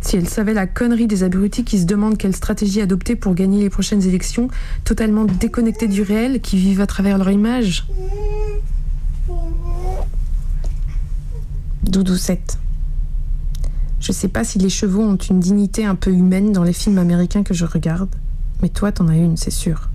[0.04, 3.62] Si elle savait la connerie des abrutis qui se demandent quelle stratégie adopter pour gagner
[3.62, 4.50] les prochaines élections,
[4.84, 7.88] totalement déconnectés du réel, qui vivent à travers leur image.
[11.84, 12.60] Doudoucette.
[14.02, 16.98] Je sais pas si les chevaux ont une dignité un peu humaine dans les films
[16.98, 18.14] américains que je regarde,
[18.62, 19.90] mais toi t'en as une, c'est sûr.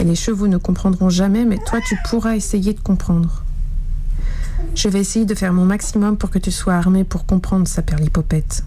[0.00, 3.42] Et les chevaux ne comprendront jamais, mais toi tu pourras essayer de comprendre.
[4.74, 7.82] Je vais essayer de faire mon maximum pour que tu sois armée pour comprendre sa
[7.82, 8.64] perlipopette.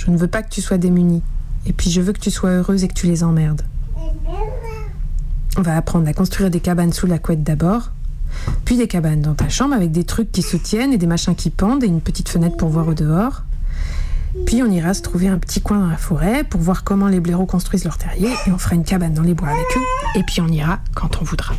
[0.00, 1.22] Je ne veux pas que tu sois démunie.
[1.66, 3.60] Et puis je veux que tu sois heureuse et que tu les emmerdes.
[5.58, 7.90] On va apprendre à construire des cabanes sous la couette d'abord,
[8.64, 11.50] puis des cabanes dans ta chambre avec des trucs qui soutiennent et des machins qui
[11.50, 13.42] pendent et une petite fenêtre pour voir au dehors.
[14.46, 17.20] Puis on ira se trouver un petit coin dans la forêt pour voir comment les
[17.20, 20.18] blaireaux construisent leur terrier et on fera une cabane dans les bois avec eux.
[20.18, 21.54] Et puis on ira quand on voudra.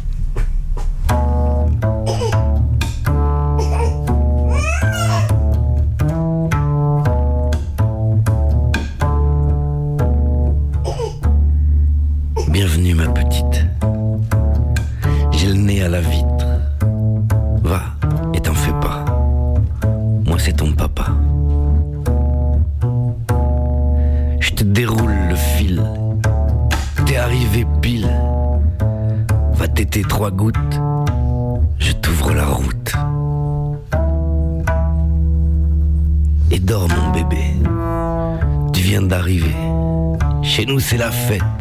[40.91, 41.60] C'est la fête.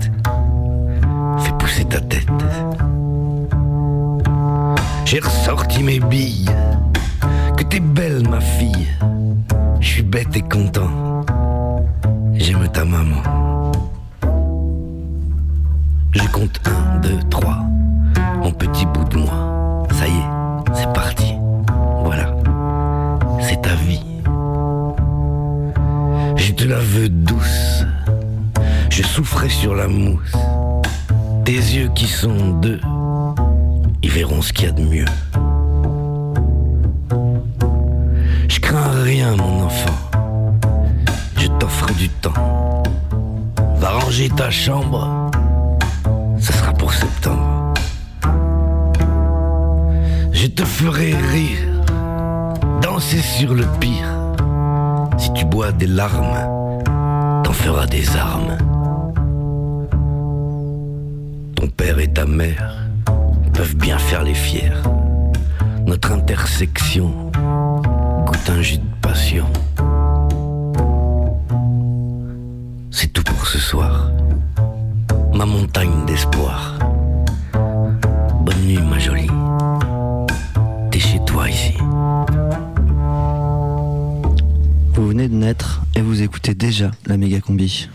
[61.60, 62.86] Ton père et ta mère
[63.52, 64.72] peuvent bien faire les fiers.
[65.86, 67.30] Notre intersection
[68.24, 69.44] goûte un jus de passion.
[72.90, 74.10] C'est tout pour ce soir.
[75.34, 76.78] Ma montagne d'espoir.
[77.52, 79.30] Bonne nuit, ma jolie.
[80.90, 81.74] T'es chez toi ici.
[84.94, 87.90] Vous venez de naître et vous écoutez déjà la méga combi.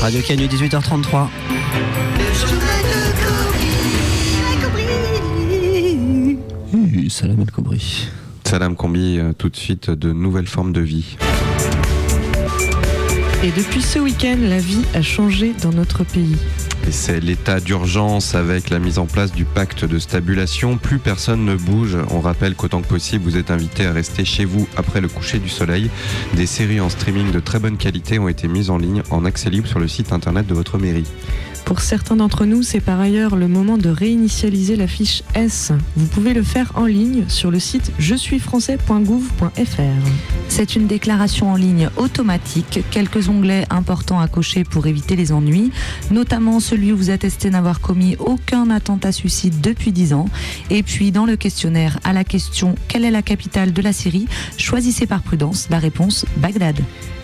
[0.00, 1.28] Radio Canu 18h33.
[6.72, 8.08] Mmh, Salam El Kobri.
[8.44, 11.16] Salam Combi, euh, tout de suite de nouvelles formes de vie.
[13.44, 16.36] Et depuis ce week-end, la vie a changé dans notre pays.
[16.86, 20.76] Et c'est l'état d'urgence avec la mise en place du pacte de stabulation.
[20.76, 21.96] Plus personne ne bouge.
[22.10, 25.38] On rappelle qu'autant que possible, vous êtes invité à rester chez vous après le coucher
[25.38, 25.90] du soleil.
[26.34, 29.50] Des séries en streaming de très bonne qualité ont été mises en ligne en accès
[29.50, 31.06] libre sur le site internet de votre mairie.
[31.70, 35.70] Pour certains d'entre nous, c'est par ailleurs le moment de réinitialiser la fiche S.
[35.94, 39.80] Vous pouvez le faire en ligne sur le site je suis français.gouv.fr.
[40.48, 45.70] C'est une déclaration en ligne automatique, quelques onglets importants à cocher pour éviter les ennuis,
[46.10, 50.28] notamment celui où vous attestez n'avoir commis aucun attentat suicide depuis 10 ans.
[50.70, 54.26] Et puis dans le questionnaire à la question quelle est la capitale de la Syrie,
[54.56, 56.80] choisissez par prudence la réponse Bagdad.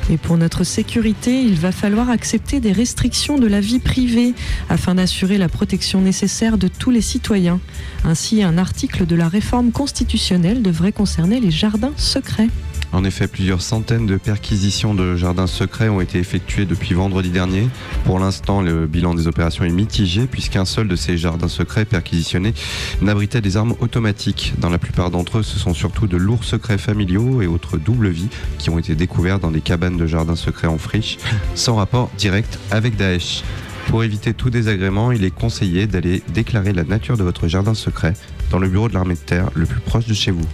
[0.09, 4.35] Et pour notre sécurité, il va falloir accepter des restrictions de la vie privée
[4.69, 7.59] afin d'assurer la protection nécessaire de tous les citoyens.
[8.05, 12.49] Ainsi, un article de la réforme constitutionnelle devrait concerner les jardins secrets.
[12.97, 17.69] En effet, plusieurs centaines de perquisitions de jardins secrets ont été effectuées depuis vendredi dernier.
[18.07, 22.55] Pour l'instant, le bilan des opérations est mitigé puisqu'un seul de ces jardins secrets perquisitionnés
[23.03, 24.55] n'abritait des armes automatiques.
[24.57, 28.09] Dans la plupart d'entre eux, ce sont surtout de lourds secrets familiaux et autres double
[28.09, 31.19] vie qui ont été découverts dans des cabanes de jardins secrets en friche,
[31.55, 33.45] sans rapport direct avec Daesh.
[33.89, 38.15] Pour éviter tout désagrément, il est conseillé d'aller déclarer la nature de votre jardin secret
[38.51, 40.47] dans le bureau de l'armée de terre le plus proche de chez vous.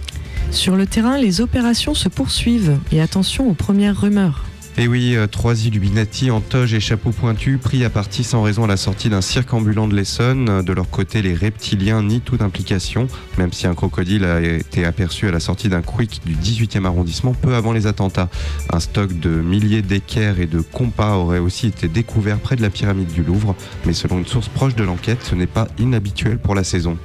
[0.53, 4.45] Sur le terrain, les opérations se poursuivent et attention aux premières rumeurs.
[4.75, 8.63] Et oui, euh, trois Illuminati en toge et chapeau pointu pris à partie sans raison
[8.63, 10.63] à la sortie d'un cirque ambulant de l'Essonne.
[10.63, 13.07] De leur côté, les reptiliens nient toute implication,
[13.37, 17.33] même si un crocodile a été aperçu à la sortie d'un quick du 18e arrondissement
[17.33, 18.29] peu avant les attentats.
[18.71, 22.71] Un stock de milliers d'équerres et de compas aurait aussi été découvert près de la
[22.71, 23.55] pyramide du Louvre,
[23.85, 26.97] mais selon une source proche de l'enquête, ce n'est pas inhabituel pour la saison.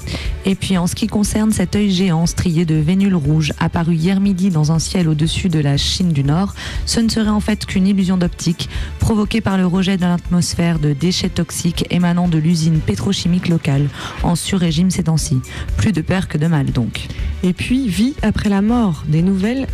[0.47, 4.21] Et puis en ce qui concerne cet œil géant strié de vénules rouges apparu hier
[4.21, 6.55] midi dans un ciel au-dessus de la Chine du Nord,
[6.87, 10.93] ce ne serait en fait qu'une illusion d'optique provoquée par le rejet dans l'atmosphère de
[10.93, 13.89] déchets toxiques émanant de l'usine pétrochimique locale,
[14.23, 15.41] en sur-régime ces temps-ci.
[15.77, 17.07] Plus de peur que de mal donc.
[17.43, 19.67] Et puis, vie après la mort, des nouvelles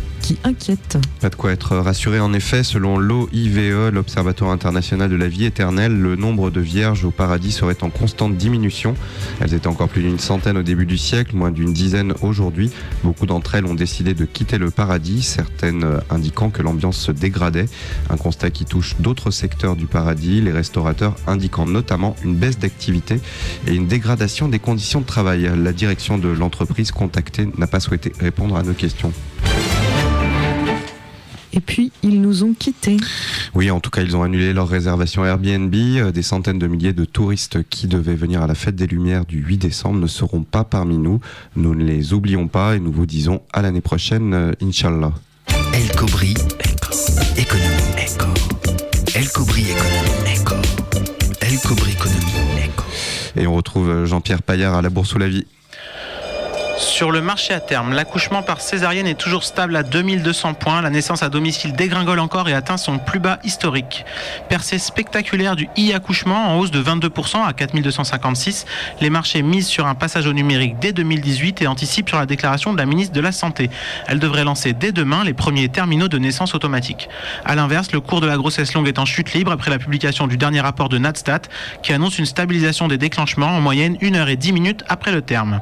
[1.21, 5.95] Pas de quoi être rassuré en effet, selon l'OIVE, l'Observatoire international de la vie éternelle,
[5.95, 8.95] le nombre de vierges au paradis serait en constante diminution.
[9.39, 12.71] Elles étaient encore plus d'une centaine au début du siècle, moins d'une dizaine aujourd'hui.
[13.03, 17.67] Beaucoup d'entre elles ont décidé de quitter le paradis, certaines indiquant que l'ambiance se dégradait.
[18.09, 23.19] Un constat qui touche d'autres secteurs du paradis, les restaurateurs indiquant notamment une baisse d'activité
[23.67, 25.51] et une dégradation des conditions de travail.
[25.55, 29.13] La direction de l'entreprise contactée n'a pas souhaité répondre à nos questions.
[31.55, 32.97] Et puis, ils nous ont quittés.
[33.53, 35.73] Oui, en tout cas, ils ont annulé leur réservation Airbnb.
[35.73, 39.25] Euh, Des centaines de milliers de touristes qui devaient venir à la fête des Lumières
[39.25, 41.21] du 8 décembre ne seront pas parmi nous.
[41.55, 45.13] Nous ne les oublions pas et nous vous disons à l'année prochaine, euh, Inch'Allah.
[45.73, 46.33] El Cobri,
[47.37, 48.27] économie, éco.
[49.15, 50.55] El Cobri, économie, éco.
[51.41, 52.83] El Cobri, économie, éco.
[53.37, 55.45] Et on retrouve euh, Jean-Pierre Paillard à la Bourse ou la Vie.
[56.95, 60.81] Sur le marché à terme, l'accouchement par césarienne est toujours stable à 2200 points.
[60.81, 64.05] La naissance à domicile dégringole encore et atteint son plus bas historique.
[64.47, 68.65] Percée spectaculaire du e-accouchement en hausse de 22% à 4256.
[69.01, 72.71] Les marchés misent sur un passage au numérique dès 2018 et anticipent sur la déclaration
[72.71, 73.69] de la ministre de la Santé.
[74.07, 77.09] Elle devrait lancer dès demain les premiers terminaux de naissance automatique.
[77.43, 80.27] À l'inverse, le cours de la grossesse longue est en chute libre après la publication
[80.27, 81.41] du dernier rapport de Nadstat
[81.83, 85.21] qui annonce une stabilisation des déclenchements en moyenne 1 heure et 10 minutes après le
[85.21, 85.59] terme.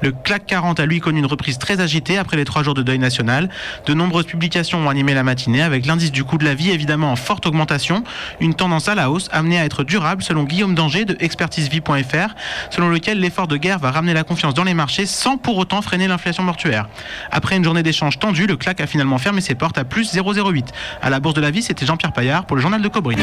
[0.00, 2.82] Le CLAC 40 a lui connu une reprise très agitée après les trois jours de
[2.82, 3.48] deuil national.
[3.86, 7.12] De nombreuses publications ont animé la matinée avec l'indice du coût de la vie évidemment
[7.12, 8.04] en forte augmentation,
[8.40, 12.34] une tendance à la hausse amenée à être durable selon Guillaume Danger de expertisevie.fr,
[12.70, 15.82] selon lequel l'effort de guerre va ramener la confiance dans les marchés sans pour autant
[15.82, 16.88] freiner l'inflation mortuaire.
[17.30, 20.66] Après une journée d'échange tendue, le CLAC a finalement fermé ses portes à plus 0,08.
[21.00, 23.16] À la Bourse de la Vie, c'était Jean-Pierre Paillard pour le journal de Cobry.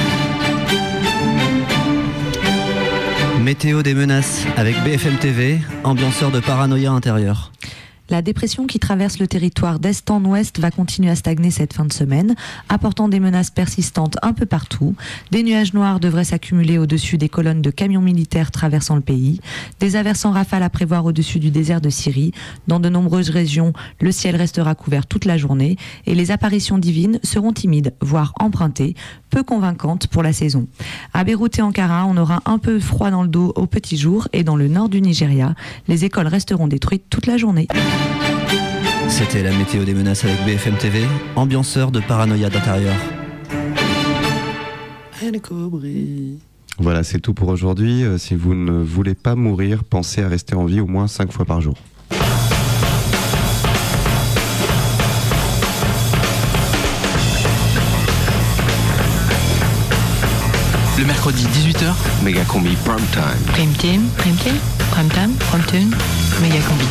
[3.50, 7.52] Météo des menaces avec BFM TV, ambianceur de paranoïa intérieure.
[8.10, 11.86] La dépression qui traverse le territoire d'est en ouest va continuer à stagner cette fin
[11.86, 12.36] de semaine,
[12.68, 14.95] apportant des menaces persistantes un peu partout.
[15.30, 19.41] Des nuages noirs devraient s'accumuler au-dessus des colonnes de camions militaires traversant le pays.
[19.80, 22.32] Des averses en rafale à prévoir au-dessus du désert de Syrie.
[22.68, 27.20] Dans de nombreuses régions, le ciel restera couvert toute la journée et les apparitions divines
[27.24, 28.95] seront timides, voire empruntées,
[29.30, 30.68] peu convaincantes pour la saison.
[31.14, 34.28] À Beyrouth et Ankara, on aura un peu froid dans le dos au petit jour
[34.34, 35.53] et dans le nord du Nigeria,
[35.88, 37.68] les écoles resteront détruites toute la journée.
[39.08, 41.02] C'était la météo des menaces avec BFM TV,
[41.36, 42.95] ambianceur de paranoïa d'intérieur.
[46.78, 48.04] Voilà, c'est tout pour aujourd'hui.
[48.04, 51.32] Euh, Si vous ne voulez pas mourir, pensez à rester en vie au moins 5
[51.34, 51.76] fois par jour.
[60.97, 61.93] Le mercredi 18h,
[62.24, 63.24] méga combi prime time.
[63.54, 64.56] Prime team, prime team,
[64.91, 65.95] prime time, prime tune,
[66.41, 66.86] méga combi.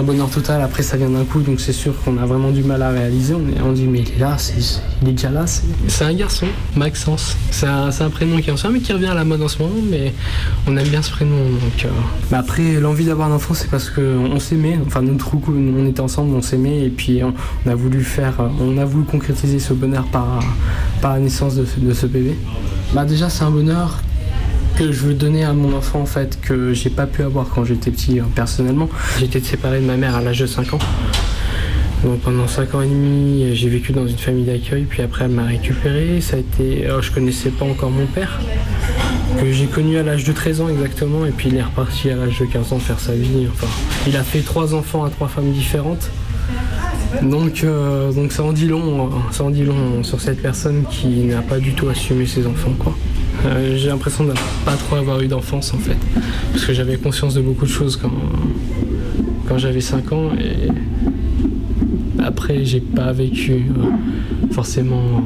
[0.00, 2.62] Un bonheur total, après ça vient d'un coup, donc c'est sûr qu'on a vraiment du
[2.62, 3.34] mal à réaliser.
[3.34, 5.44] On, est- on dit, mais il est là, c'est- il est déjà là.
[5.46, 7.36] C'est un garçon, Maxence.
[7.50, 9.48] C'est un, c'est un prénom qui est ancien, mais qui revient à la mode en
[9.48, 10.14] ce moment, mais
[10.66, 11.36] on aime bien ce prénom.
[11.36, 11.88] Donc, euh.
[12.34, 14.00] Après, l'envie d'avoir un enfant, c'est parce qu'on
[14.32, 14.78] on s'aimait.
[14.86, 18.78] Enfin, nous, trop on était ensemble, on s'aimait, et puis on, a voulu faire, on
[18.78, 20.40] a voulu concrétiser ce bonheur par,
[21.02, 22.38] par la naissance de, ce- de ce bébé.
[22.94, 24.00] Bah, déjà, c'est un bonheur
[24.80, 27.66] que je veux donner à mon enfant en fait que j'ai pas pu avoir quand
[27.66, 28.88] j'étais petit euh, personnellement.
[29.18, 30.78] J'étais séparé de ma mère à l'âge de 5 ans.
[32.02, 35.32] Donc pendant 5 ans et demi, j'ai vécu dans une famille d'accueil, puis après elle
[35.32, 36.22] m'a récupéré.
[36.22, 38.40] Ça a été, je connaissais pas encore mon père,
[39.38, 42.16] que j'ai connu à l'âge de 13 ans exactement, et puis il est reparti à
[42.16, 43.48] l'âge de 15 ans faire sa vie.
[43.52, 43.66] Enfin,
[44.06, 46.08] il a fait trois enfants à trois femmes différentes.
[47.20, 50.84] Donc, euh, donc ça en dit long, euh, ça en dit long sur cette personne
[50.88, 52.94] qui n'a pas du tout assumé ses enfants, quoi.
[53.46, 54.32] Euh, j'ai l'impression de
[54.64, 55.96] pas trop avoir eu d'enfance en fait,
[56.52, 60.68] parce que j'avais conscience de beaucoup de choses quand, j'avais 5 ans et
[62.22, 65.24] après, j'ai pas vécu euh, forcément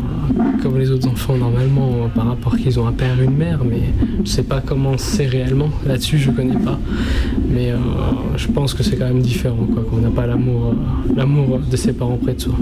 [0.62, 3.82] comme les autres enfants normalement par rapport qu'ils ont un père et une mère, mais
[4.24, 5.68] je sais pas comment c'est réellement.
[5.86, 6.78] Là-dessus, je connais pas.
[7.50, 7.76] Mais euh,
[8.36, 10.74] je pense que c'est quand même différent, quoi, qu'on n'a pas l'amour,
[11.14, 12.54] l'amour de ses parents près de soi.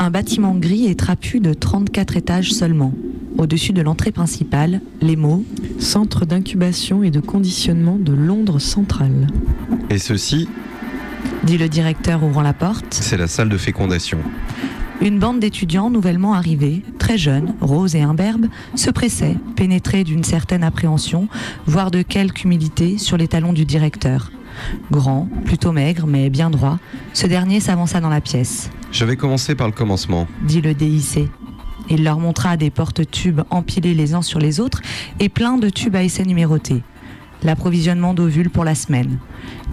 [0.00, 2.92] Un bâtiment gris et trapu de 34 étages seulement.
[3.36, 5.44] Au-dessus de l'entrée principale, les mots
[5.80, 9.26] Centre d'incubation et de conditionnement de Londres centrale.
[9.90, 10.48] Et ceci,
[11.42, 12.94] dit le directeur ouvrant la porte.
[12.94, 14.18] c'est la salle de fécondation.
[15.00, 18.46] Une bande d'étudiants nouvellement arrivés, très jeunes, roses et imberbes,
[18.76, 21.26] se pressait, pénétrés d'une certaine appréhension,
[21.66, 24.30] voire de quelque humilité, sur les talons du directeur.
[24.90, 26.78] Grand, plutôt maigre, mais bien droit,
[27.12, 30.26] ce dernier s'avança dans la pièce, Je vais commencer par le commencement.
[30.42, 31.28] dit le DIC.
[31.90, 34.82] Il leur montra des porte-tubes empilés les uns sur les autres
[35.20, 36.82] et plein de tubes à essai numérotés.
[37.42, 39.18] L'approvisionnement d'ovules pour la semaine.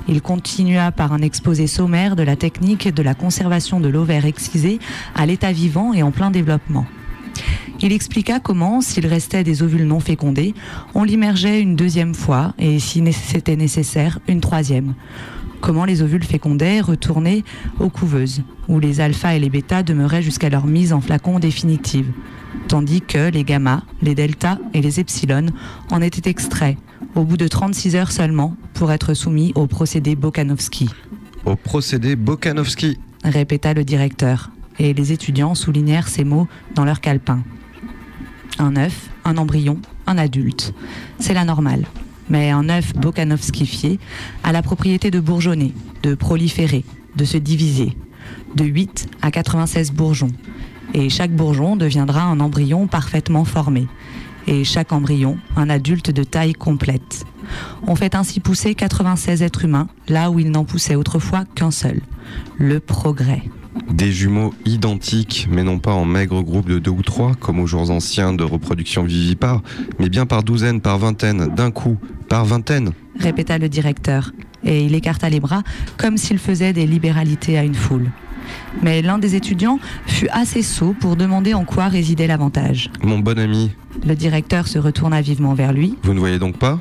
[0.08, 4.80] Il continua par un exposé sommaire de la technique de la conservation de l'ovaire excisé
[5.16, 6.86] à l'état vivant et en plein développement.
[7.82, 10.54] Il expliqua comment, s'il restait des ovules non fécondés,
[10.94, 14.96] on l'immergeait une deuxième fois et, si c'était nécessaire, une troisième.
[15.62, 17.44] Comment les ovules fécondés retournaient
[17.80, 22.12] aux couveuses, où les alphas et les bêtas demeuraient jusqu'à leur mise en flacon définitive,
[22.68, 25.48] tandis que les gammas, les deltas et les epsilon
[25.92, 26.78] en étaient extraits,
[27.16, 30.90] au bout de 36 heures seulement, pour être soumis au procédé Bokanovski,
[31.46, 33.00] Au procédé Bokanovski.
[33.24, 37.44] répéta le directeur, et les étudiants soulignèrent ces mots dans leur calepin.
[38.60, 40.74] Un œuf, un embryon, un adulte.
[41.20, 41.86] C'est la normale.
[42.30, 44.00] Mais un œuf bokanovskifié
[44.44, 45.74] a la propriété de bourgeonner,
[46.04, 46.84] de proliférer,
[47.16, 47.96] de se diviser.
[48.56, 50.32] De 8 à 96 bourgeons.
[50.94, 53.88] Et chaque bourgeon deviendra un embryon parfaitement formé.
[54.48, 57.26] Et chaque embryon, un adulte de taille complète.
[57.86, 62.00] On fait ainsi pousser 96 êtres humains là où il n'en poussait autrefois qu'un seul.
[62.58, 63.44] Le progrès.
[63.92, 67.68] Des jumeaux identiques, mais non pas en maigres groupes de deux ou trois, comme aux
[67.68, 69.62] jours anciens de reproduction vivipare,
[70.00, 71.98] mais bien par douzaines, par vingtaines, d'un coup,
[72.30, 72.92] par vingtaine.
[73.20, 74.32] répéta le directeur,
[74.64, 75.64] et il écarta les bras
[75.98, 78.12] comme s'il faisait des libéralités à une foule.
[78.82, 82.90] Mais l'un des étudiants fut assez sot pour demander en quoi résidait l'avantage.
[83.04, 83.72] Mon bon ami,
[84.06, 86.80] Le directeur se retourna vivement vers lui, vous ne voyez donc pas?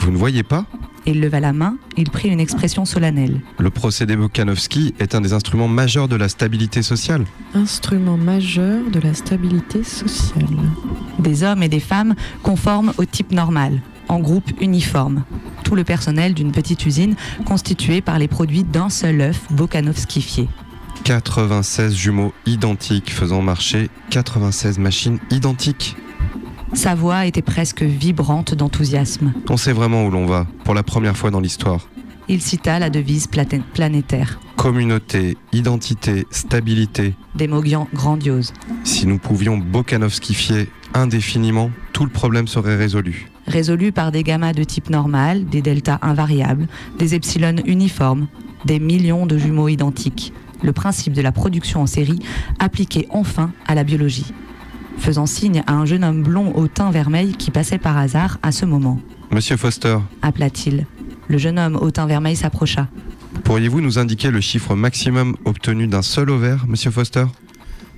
[0.00, 0.66] Vous ne voyez pas
[1.04, 3.40] il leva la main, il prit une expression solennelle.
[3.58, 7.24] Le procédé Bokanovski est un des instruments majeurs de la stabilité sociale.
[7.54, 10.46] Instrument majeur de la stabilité sociale.
[11.18, 12.14] Des hommes et des femmes
[12.44, 15.24] conformes au type normal, en groupe uniforme.
[15.64, 20.48] Tout le personnel d'une petite usine constitué par les produits d'un seul œuf bokanovskifié.
[21.02, 25.96] 96 jumeaux identiques faisant marcher 96 machines identiques.
[26.74, 29.32] Sa voix était presque vibrante d'enthousiasme.
[29.50, 31.88] On sait vraiment où l'on va, pour la première fois dans l'histoire.
[32.28, 33.26] Il cita la devise
[33.74, 37.14] planétaire, Communauté, identité, stabilité.
[37.34, 38.52] des mots gran- grandioses,
[38.84, 43.26] Si nous pouvions Bokanovskifier indéfiniment, tout le problème serait résolu.
[43.48, 46.68] résolus par des gammas de type normal, des deltas invariables,
[46.98, 48.28] des epsilon uniformes,
[48.64, 50.32] des millions de jumeaux identiques.
[50.62, 52.20] Le principe de la production en série
[52.60, 54.26] appliqué enfin à la biologie.
[54.98, 58.52] Faisant signe à un jeune homme blond au teint vermeil qui passait par hasard à
[58.52, 59.00] ce moment.
[59.30, 60.86] Monsieur Foster, Appela-t-il.
[61.28, 62.88] Le jeune homme au teint vermeil s'approcha.
[63.44, 67.24] pourriez-vous nous indiquer le chiffre maximum obtenu d'un seul ovaire, monsieur Foster?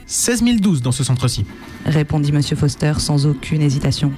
[0.07, 1.45] 16 012 dans ce centre-ci.
[1.87, 2.43] répondit M.
[2.43, 4.13] Foster sans aucune hésitation.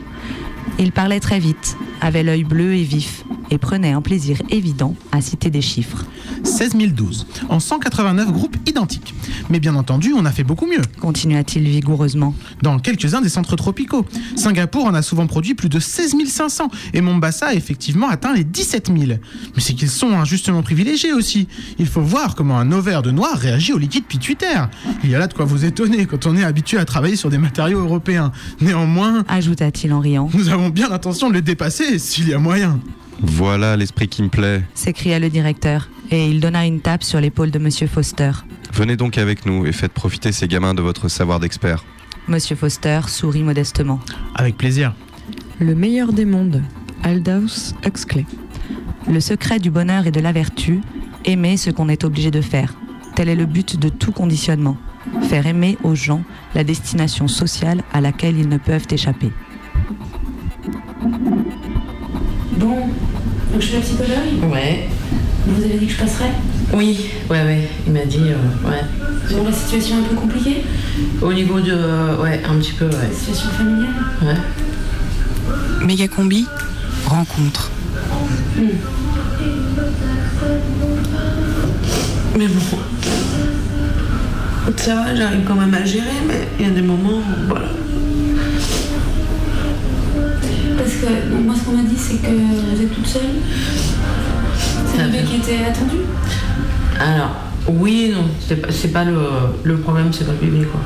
[0.79, 5.21] Il parlait très vite, avait l'œil bleu et vif, et prenait un plaisir évident à
[5.21, 6.05] citer des chiffres.
[6.45, 9.15] 16 012 en 189 groupes identiques.
[9.51, 10.83] Mais bien entendu, on a fait beaucoup mieux.
[11.01, 12.35] Continua-t-il vigoureusement.
[12.63, 14.05] Dans quelques-uns des centres tropicaux.
[14.37, 18.45] Singapour en a souvent produit plus de 16 500 et Mombasa a effectivement atteint les
[18.45, 18.99] 17 000.
[19.09, 19.19] Mais
[19.61, 21.49] c'est qu'ils sont injustement privilégiés aussi.
[21.79, 24.69] Il faut voir comment un ovaire de noir réagit au liquide pituitaire.
[25.05, 27.31] Il y a là de quoi vous étonner quand on est habitué à travailler sur
[27.31, 28.33] des matériaux européens.
[28.61, 32.81] Néanmoins, ajouta-t-il en riant, nous avons bien l'intention de les dépasser s'il y a moyen.
[33.21, 34.63] Voilà l'esprit qui me plaît.
[34.75, 37.71] s'écria le directeur, et il donna une tape sur l'épaule de M.
[37.89, 38.31] Foster.
[38.73, 41.85] Venez donc avec nous et faites profiter ces gamins de votre savoir d'expert.
[42.29, 42.39] M.
[42.41, 44.01] Foster sourit modestement.
[44.35, 44.95] Avec plaisir.
[45.59, 46.63] Le meilleur des mondes.
[47.03, 48.25] Aldous Huxley.
[49.11, 50.81] Le secret du bonheur et de la vertu,
[51.27, 52.75] aimer ce qu'on est obligé de faire.
[53.15, 54.79] Tel est le but de tout conditionnement.
[55.29, 56.23] Faire aimer aux gens
[56.55, 59.31] la destination sociale à laquelle ils ne peuvent échapper.
[61.03, 62.77] Bon,
[63.53, 64.89] donc je fais un psychologue Ouais.
[65.47, 66.33] Vous avez dit que je passerais
[66.73, 67.69] Oui, ouais, ouais.
[67.87, 68.83] Il m'a dit, euh, ouais.
[69.37, 70.65] Bon, la situation est un peu compliquée
[71.21, 71.73] Au niveau de.
[71.73, 73.13] euh, ouais, un petit peu, ouais.
[73.15, 73.91] Situation familiale
[74.23, 74.35] Ouais.
[75.87, 76.47] Mégacombi,
[77.07, 77.71] rencontre.
[78.57, 78.63] Hmm.
[82.39, 82.79] Mais bon.
[84.77, 87.69] Ça va, j'arrive quand même à gérer, mais il y a des moments où, voilà.
[91.07, 93.23] Que moi, ce qu'on m'a dit, c'est que vous êtes toute seule.
[94.87, 95.99] C'est le bébé qui était attendu
[96.99, 97.31] Alors,
[97.69, 98.25] oui non.
[98.71, 99.19] C'est pas, le,
[99.65, 100.81] le problème, c'est pas le bébé, quoi.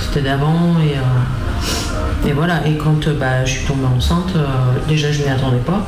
[0.00, 2.66] C'était d'avant et, euh, et voilà.
[2.66, 4.46] Et quand euh, bah, je suis tombée enceinte, euh,
[4.88, 5.86] déjà je m'y attendais pas.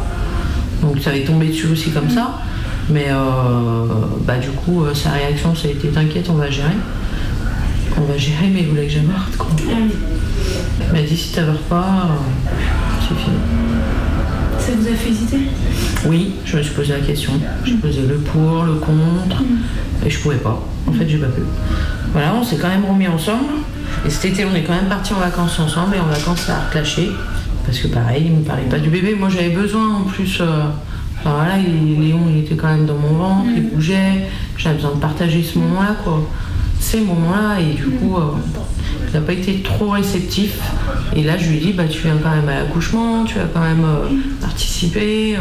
[0.82, 2.40] Donc ça avait tombé dessus aussi comme ça.
[2.88, 3.86] Mais euh,
[4.26, 6.76] bah, du coup, sa réaction, ça a été t'inquiète, on va gérer.
[7.98, 9.48] On va gérer, mais il voulait que je meure, quoi.
[9.58, 12.08] Il m'a dit si t'avères pas,
[13.14, 13.36] fini.
[14.58, 15.38] Ça vous a fait hésiter?
[16.06, 17.32] Oui, je me suis posé la question.
[17.64, 19.42] J'ai posé le pour, le contre,
[20.04, 20.60] et je pouvais pas.
[20.88, 21.42] En fait, j'ai pas pu.
[22.12, 23.44] Voilà, on s'est quand même remis ensemble.
[24.04, 26.56] Et cet été, on est quand même partis en vacances ensemble, et en vacances, ça
[26.56, 26.60] a.
[26.72, 29.14] Parce que pareil, il me parlait pas du bébé.
[29.18, 30.38] Moi, j'avais besoin en plus.
[30.40, 30.62] euh,
[31.20, 34.26] enfin voilà, il- Léon, il était quand même dans mon ventre, il bougeait.
[34.56, 36.28] J'avais besoin de partager ce moment-là, quoi.
[36.80, 38.32] Ces moments-là, et du coup, euh,
[39.08, 40.60] il n'a pas été trop réceptif.
[41.14, 43.60] Et là, je lui dit, bah, tu viens quand même à l'accouchement, tu vas quand
[43.60, 44.08] même euh,
[44.40, 45.36] participer.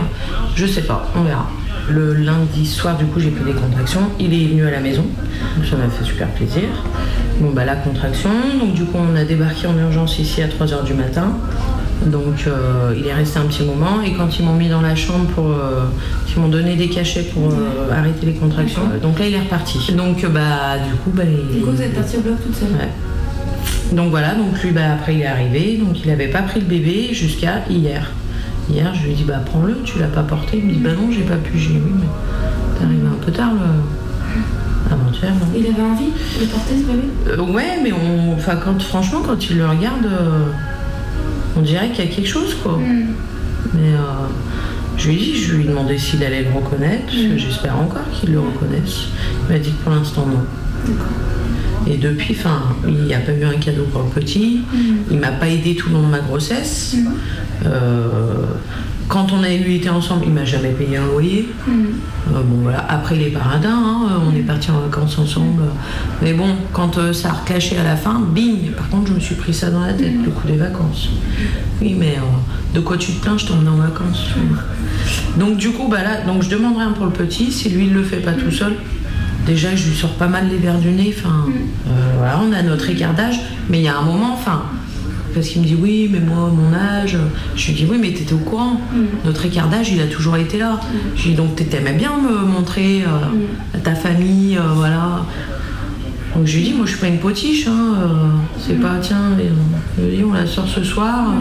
[0.56, 1.50] Je sais pas, on verra.
[1.88, 4.10] Le lundi soir, du coup, j'ai pris des contractions.
[4.20, 5.06] Il est venu à la maison.
[5.70, 6.64] Ça m'a fait super plaisir.
[7.40, 8.32] Bon, bah, la contraction.
[8.60, 11.38] Donc, du coup, on a débarqué en urgence ici à 3h du matin.
[12.06, 14.02] Donc, euh, il est resté un petit moment.
[14.06, 15.48] Et quand ils m'ont mis dans la chambre pour.
[15.48, 15.86] euh,
[16.36, 18.82] ils m'ont donné des cachets pour euh, arrêter les contractions.
[19.02, 19.80] Donc là, il est reparti.
[19.94, 22.70] Donc, bah, du coup, bah, il- Du coup, vous êtes partie au bloc toute seule
[22.70, 22.90] Ouais.
[23.96, 26.66] Donc voilà, donc lui, bah, après il est arrivé, donc il n'avait pas pris le
[26.66, 28.12] bébé jusqu'à hier.
[28.70, 30.58] Hier, je lui ai dit, bah prends-le, tu l'as pas porté.
[30.58, 31.58] Il me dit, bah non, j'ai pas pu.
[31.58, 32.08] J'ai oui, mais
[32.80, 34.92] t'es arrivé un peu tard le...
[34.92, 35.32] avant-hier.
[35.34, 37.54] non Il avait envie de porter ce bébé?
[37.54, 40.06] Ouais, mais on, enfin, quand, franchement, quand il le regarde,
[41.58, 42.78] on dirait qu'il y a quelque chose, quoi.
[43.74, 44.28] Mais euh,
[44.98, 47.78] je lui ai dit, je lui ai demandé s'il allait le reconnaître, parce que j'espère
[47.78, 49.08] encore qu'il le reconnaisse.
[49.48, 50.94] Il m'a dit que pour l'instant, non.
[51.88, 54.62] Et depuis, enfin, il n'y a pas eu un cadeau pour le petit.
[55.12, 56.96] Il m'a pas aidé tout le long de ma grossesse.
[57.66, 58.46] Euh,
[59.08, 61.48] quand on a lui été ensemble, il m'a jamais payé un loyer.
[61.68, 65.64] Euh, bon voilà, après les paradins, hein, on est partis en vacances ensemble.
[66.22, 69.20] Mais bon, quand euh, ça a reclaché à la fin, bing Par contre, je me
[69.20, 71.10] suis pris ça dans la tête, le coup des vacances.
[71.82, 74.30] Oui, mais euh, de quoi tu te plains, je t'emmène en vacances.
[75.38, 77.94] Donc du coup, bah là, donc je demande rien pour le petit, si lui il
[77.94, 78.74] le fait pas tout seul.
[79.46, 81.14] Déjà, je lui sors pas mal les verres du nez.
[81.16, 81.46] Enfin,
[82.18, 83.40] voilà, on a notre écart d'âge,
[83.70, 84.64] mais il y a un moment, enfin,
[85.36, 87.18] parce qu'il me dit oui, mais moi, mon âge.
[87.56, 88.82] Je lui dis oui, mais t'étais au courant.
[89.24, 90.80] Notre écart d'âge, il a toujours été là.
[91.16, 95.26] Je lui dis donc t'aimais bien me montrer euh, à ta famille, euh, voilà.
[96.36, 98.16] Donc je lui dis moi je suis pas une potiche, hein, euh,
[98.60, 99.38] c'est pas tiens,
[99.98, 101.34] je lui dis, on la sort ce soir.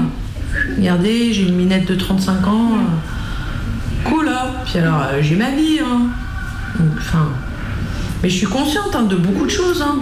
[0.77, 2.71] regardez, j'ai une minette de 35 ans.
[4.05, 4.51] cool hein.
[4.65, 5.79] Puis alors j'ai ma vie.
[5.81, 6.09] Hein.
[6.99, 7.29] Enfin.
[8.25, 9.83] Mais je suis consciente hein, de beaucoup de choses.
[9.83, 9.99] Hein.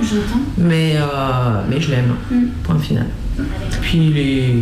[0.56, 2.14] Mais, euh, mais je l'aime.
[2.62, 3.06] Point final.
[3.80, 4.54] Puis il est...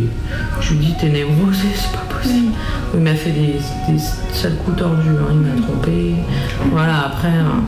[0.61, 2.51] je lui dis t'es névrosé, c'est pas possible.
[2.93, 3.55] Il m'a fait des,
[3.87, 3.99] des
[4.33, 6.15] sales coups tordus, hein, il m'a trompé.
[6.71, 7.63] Voilà, après, hein,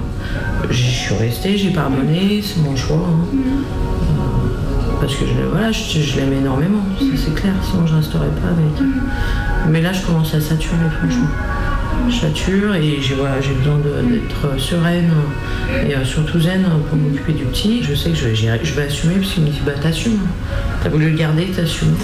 [0.69, 2.97] je suis restée, j'ai pardonné, c'est mon choix.
[2.97, 3.25] hein.
[3.33, 8.29] Euh, parce que je, voilà, je, je l'aime énormément, ça c'est clair, sinon je resterais
[8.41, 8.89] pas avec.
[9.69, 11.27] Mais là je commence à saturer franchement.
[12.09, 15.09] Je sature et j'ai voilà, besoin d'être sereine
[15.87, 17.81] et euh, surtout zen pour m'occuper du petit.
[17.83, 20.19] Je sais que je vais, gérer- je vais assumer parce qu'il me dit bah t'assumes.
[20.83, 21.95] T'as voulu le garder, t'assumes.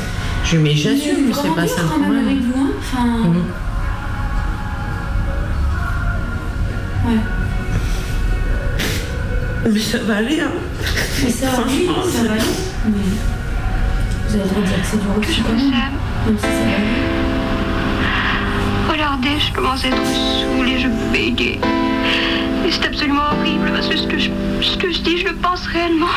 [0.46, 2.26] Je lui dis mais j'assume, c'est pas ça le problème.
[2.28, 2.72] avec vous, hein.
[2.80, 3.06] Enfin.
[3.06, 3.44] Mhm.
[7.08, 7.20] Ouais.
[9.72, 10.52] Mais ça va aller hein.
[11.24, 12.42] Mais ça, oui, va aller.
[12.86, 12.92] Mais
[14.28, 15.72] vous avez le droit de dire que c'est dur aussi quand même.
[16.26, 17.19] Même si ça va aller.
[19.22, 21.60] Je commence à être saoulée, je bégaye.
[22.66, 26.08] Et c'est absolument horrible parce que ce que, je, dis, je le pense réellement.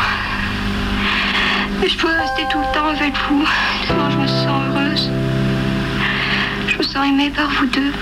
[1.85, 3.45] Et je pourrais rester tout le temps avec vous.
[3.87, 5.11] Tellement je me sens heureuse.
[6.69, 7.93] Je me sens aimée par vous deux.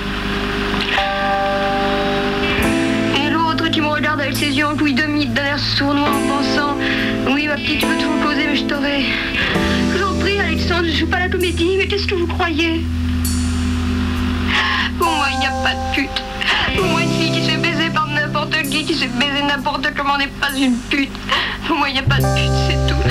[3.16, 6.28] Et l'autre qui me regarde avec ses yeux en couille demi d'un air sournois en
[6.28, 6.76] pensant
[7.30, 9.04] Oui, ma petite, tu peux tout poser, mais je t'aurai.
[9.94, 12.82] Je vous en prie, Alexandre, je joue pas la comédie, mais qu'est-ce que vous croyez?
[15.70, 16.22] Pas de pute.
[16.90, 19.86] Moi, une fille qui se fait baiser par n'importe qui, qui se fait baiser n'importe
[19.96, 21.12] comment n'est pas une pute.
[21.68, 23.02] Moi, il a pas de pute, c'est tout.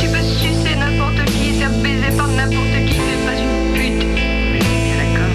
[0.00, 4.06] Tu peux sucer n'importe qui faire baiser par n'importe qui, c'est pas une pute.
[4.98, 5.34] D'accord.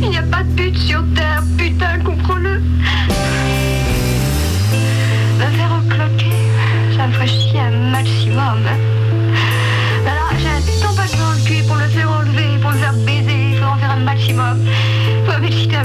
[0.00, 1.98] Il n'y a pas de pute sur terre, putain,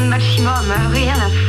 [0.06, 1.47] maximum, hein, rien à foutre.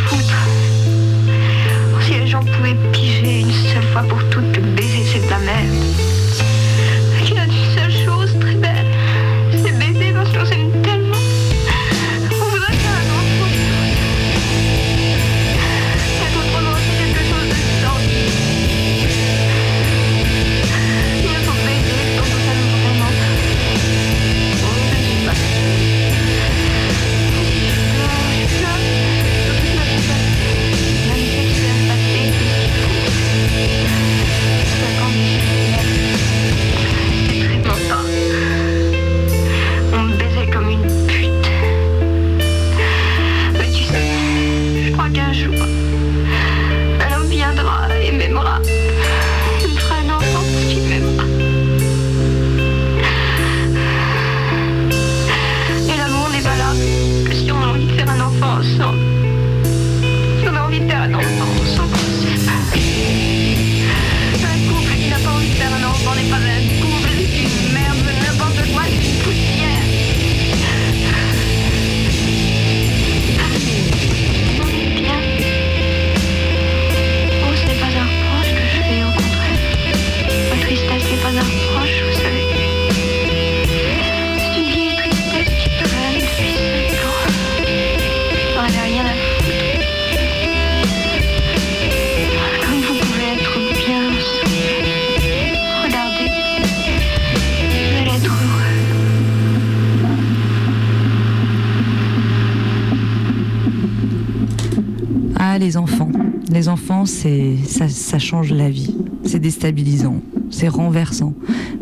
[107.05, 108.95] C'est ça, change la vie.
[109.25, 110.21] C'est déstabilisant,
[110.51, 111.35] c'est renversant.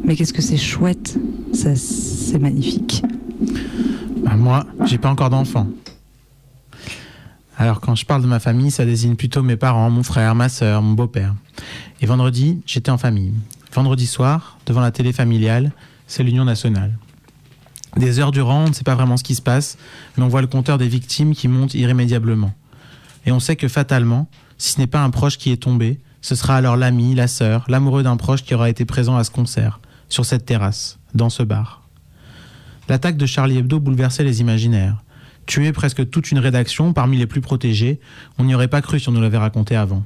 [0.05, 1.17] Mais qu'est-ce que c'est chouette
[1.53, 3.03] c'est magnifique.
[4.25, 5.67] Bah, moi, j'ai pas encore d'enfant.
[7.57, 10.51] Alors quand je parle de ma famille, ça désigne plutôt mes parents, mon frère, ma
[10.51, 11.35] soeur, mon beau-père.
[12.03, 13.33] Et vendredi, j'étais en famille.
[13.73, 15.73] Vendredi soir, devant la télé familiale,
[16.07, 16.99] c'est l'Union nationale.
[17.97, 19.79] Des heures durant, on ne sait pas vraiment ce qui se passe,
[20.17, 22.53] mais on voit le compteur des victimes qui monte irrémédiablement.
[23.25, 24.29] Et on sait que fatalement,
[24.59, 27.65] si ce n'est pas un proche qui est tombé, ce sera alors l'ami, la sœur,
[27.69, 31.43] l'amoureux d'un proche qui aura été présent à ce concert, sur cette terrasse, dans ce
[31.43, 31.83] bar.
[32.89, 35.03] L'attaque de Charlie Hebdo bouleversait les imaginaires.
[35.47, 38.01] Tuer presque toute une rédaction parmi les plus protégés,
[38.39, 40.05] on n'y aurait pas cru si on nous l'avait raconté avant.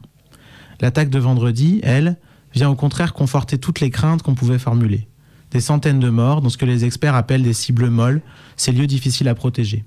[0.81, 2.17] L'attaque de vendredi, elle,
[2.53, 5.09] vient au contraire conforter toutes les craintes qu'on pouvait formuler.
[5.51, 8.23] Des centaines de morts dans ce que les experts appellent des cibles molles,
[8.57, 9.85] ces lieux difficiles à protéger.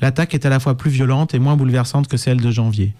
[0.00, 2.94] L'attaque est à la fois plus violente et moins bouleversante que celle de janvier.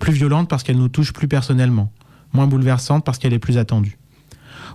[0.00, 1.92] Plus violente parce qu'elle nous touche plus personnellement,
[2.32, 3.98] moins bouleversante parce qu'elle est plus attendue.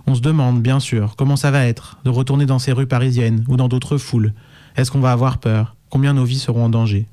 [0.06, 3.44] On se demande, bien sûr, comment ça va être de retourner dans ces rues parisiennes
[3.48, 4.34] ou dans d'autres foules.
[4.76, 5.76] Est-ce qu'on va avoir peur?
[5.88, 7.06] Combien nos vies seront en danger?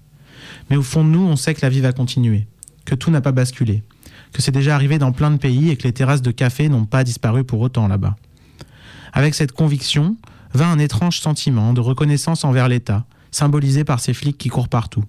[0.70, 2.48] Mais au fond de nous, on sait que la vie va continuer,
[2.86, 3.84] que tout n'a pas basculé,
[4.34, 6.86] que c'est déjà arrivé dans plein de pays et que les terrasses de café n'ont
[6.86, 8.16] pas disparu pour autant là-bas.
[9.14, 10.18] Avec cette conviction,
[10.54, 15.04] vint un étrange sentiment de reconnaissance envers l'État, symbolisé par ces flics qui courent partout.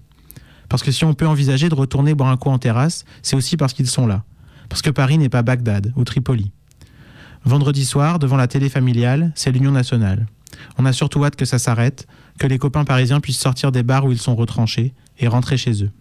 [0.73, 3.57] Parce que si on peut envisager de retourner boire un coup en terrasse, c'est aussi
[3.57, 4.23] parce qu'ils sont là.
[4.69, 6.51] Parce que Paris n'est pas Bagdad ou Tripoli.
[7.45, 10.25] Vendredi soir, devant la télé familiale, c'est l'Union nationale.
[10.79, 12.07] On a surtout hâte que ça s'arrête,
[12.39, 15.83] que les copains parisiens puissent sortir des bars où ils sont retranchés et rentrer chez
[15.83, 15.91] eux.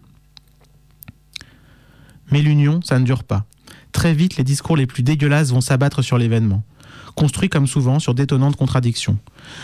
[2.30, 3.44] Mais l'union, ça ne dure pas.
[3.92, 6.62] Très vite, les discours les plus dégueulasses vont s'abattre sur l'événement,
[7.14, 9.18] construits comme souvent sur d'étonnantes contradictions.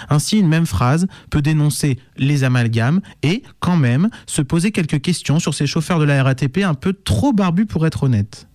[0.09, 5.39] Ainsi, une même phrase peut dénoncer les amalgames et, quand même, se poser quelques questions
[5.39, 8.49] sur ces chauffeurs de la RATP un peu trop barbus pour être honnêtes.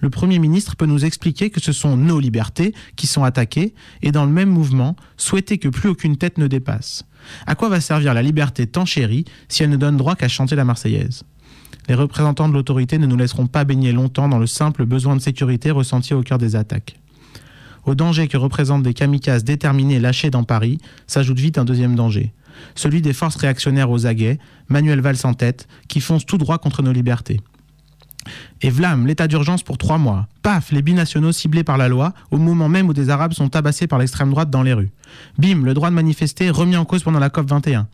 [0.00, 4.12] Le Premier ministre peut nous expliquer que ce sont nos libertés qui sont attaquées et,
[4.12, 7.04] dans le même mouvement, souhaiter que plus aucune tête ne dépasse.
[7.46, 10.56] À quoi va servir la liberté tant chérie si elle ne donne droit qu'à chanter
[10.56, 11.24] la Marseillaise?
[11.88, 15.22] Les représentants de l'autorité ne nous laisseront pas baigner longtemps dans le simple besoin de
[15.22, 16.98] sécurité ressenti au cœur des attaques.
[17.88, 20.76] Au danger que représentent des kamikazes déterminés lâchés dans Paris
[21.06, 22.34] s'ajoute vite un deuxième danger,
[22.74, 26.82] celui des forces réactionnaires aux aguets, Manuel Valls en tête, qui foncent tout droit contre
[26.82, 27.40] nos libertés.
[28.60, 30.28] Et vlam, l'état d'urgence pour trois mois.
[30.42, 33.86] Paf, les binationaux ciblés par la loi, au moment même où des Arabes sont tabassés
[33.86, 34.90] par l'extrême droite dans les rues.
[35.38, 37.88] Bim, le droit de manifester remis en cause pendant la COP 21.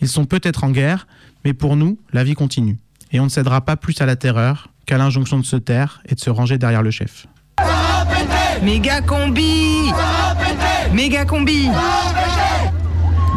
[0.00, 1.08] Ils sont peut-être en guerre,
[1.44, 2.78] mais pour nous, la vie continue.
[3.10, 6.14] Et on ne cédera pas plus à la terreur qu'à l'injonction de se taire et
[6.14, 7.26] de se ranger derrière le chef.
[8.62, 9.90] Méga combi
[10.92, 11.68] Méga combi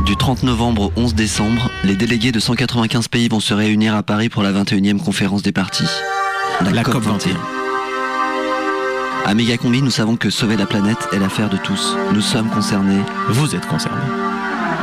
[0.05, 4.03] Du 30 novembre au 11 décembre, les délégués de 195 pays vont se réunir à
[4.03, 5.89] Paris pour la 21e conférence des partis.
[6.71, 7.35] La, COP 21.
[9.25, 11.95] À Mégacombi, nous savons que sauver la planète est l'affaire de tous.
[12.13, 13.01] Nous sommes concernés.
[13.29, 14.01] Vous êtes concernés.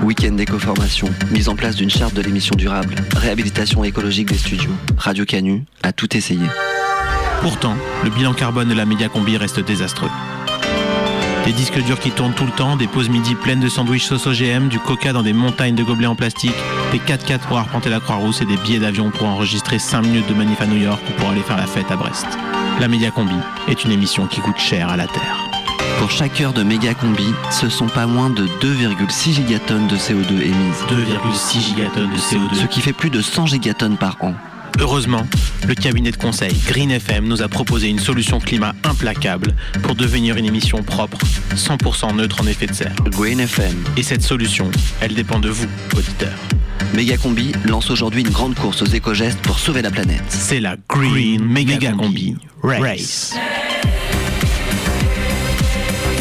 [0.02, 5.24] Week-end d'éco-formation, mise en place d'une charte de l'émission durable, réhabilitation écologique des studios, Radio
[5.24, 6.46] Canu, a tout essayé.
[7.42, 10.10] Pourtant, le bilan carbone de la méga-combi reste désastreux.
[11.44, 14.26] Des disques durs qui tournent tout le temps, des pauses midi pleines de sandwichs sauce
[14.26, 16.56] OGM, du coca dans des montagnes de gobelets en plastique,
[16.90, 20.34] des 4x4 pour arpenter la Croix-Rousse et des billets d'avion pour enregistrer 5 minutes de
[20.34, 22.26] manif à New York ou pour aller faire la fête à Brest.
[22.80, 23.36] La Méga-Combi
[23.68, 25.46] est une émission qui coûte cher à la Terre.
[25.98, 30.32] Pour chaque heure de méga combi, ce sont pas moins de 2,6 gigatonnes de CO2
[30.42, 30.84] émises.
[30.90, 32.54] 2,6 gigatonnes de CO2.
[32.54, 34.34] Ce qui fait plus de 100 gigatonnes par an.
[34.78, 35.26] Heureusement,
[35.66, 40.36] le cabinet de conseil Green FM nous a proposé une solution climat implacable pour devenir
[40.36, 41.18] une émission propre,
[41.54, 42.94] 100% neutre en effet de serre.
[43.10, 43.74] Green FM.
[43.96, 44.70] Et cette solution,
[45.00, 45.66] elle dépend de vous,
[45.96, 46.38] auditeurs.
[46.94, 50.22] Méga Combi lance aujourd'hui une grande course aux éco-gestes pour sauver la planète.
[50.28, 53.34] C'est la Green Mega Combi Race.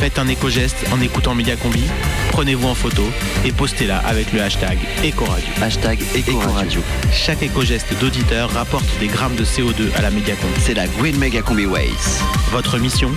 [0.06, 1.84] Faites un éco-geste en écoutant Méga Combi,
[2.30, 3.02] prenez-vous en photo
[3.44, 5.48] et postez-la avec le hashtag Ecoradio.
[5.60, 6.82] Hashtag Ecoradio.
[7.12, 10.54] Chaque éco-geste d'auditeur rapporte des grammes de CO2 à la Méga Combi.
[10.60, 12.22] C'est la Green Mega Combi Race.
[12.52, 13.10] Votre mission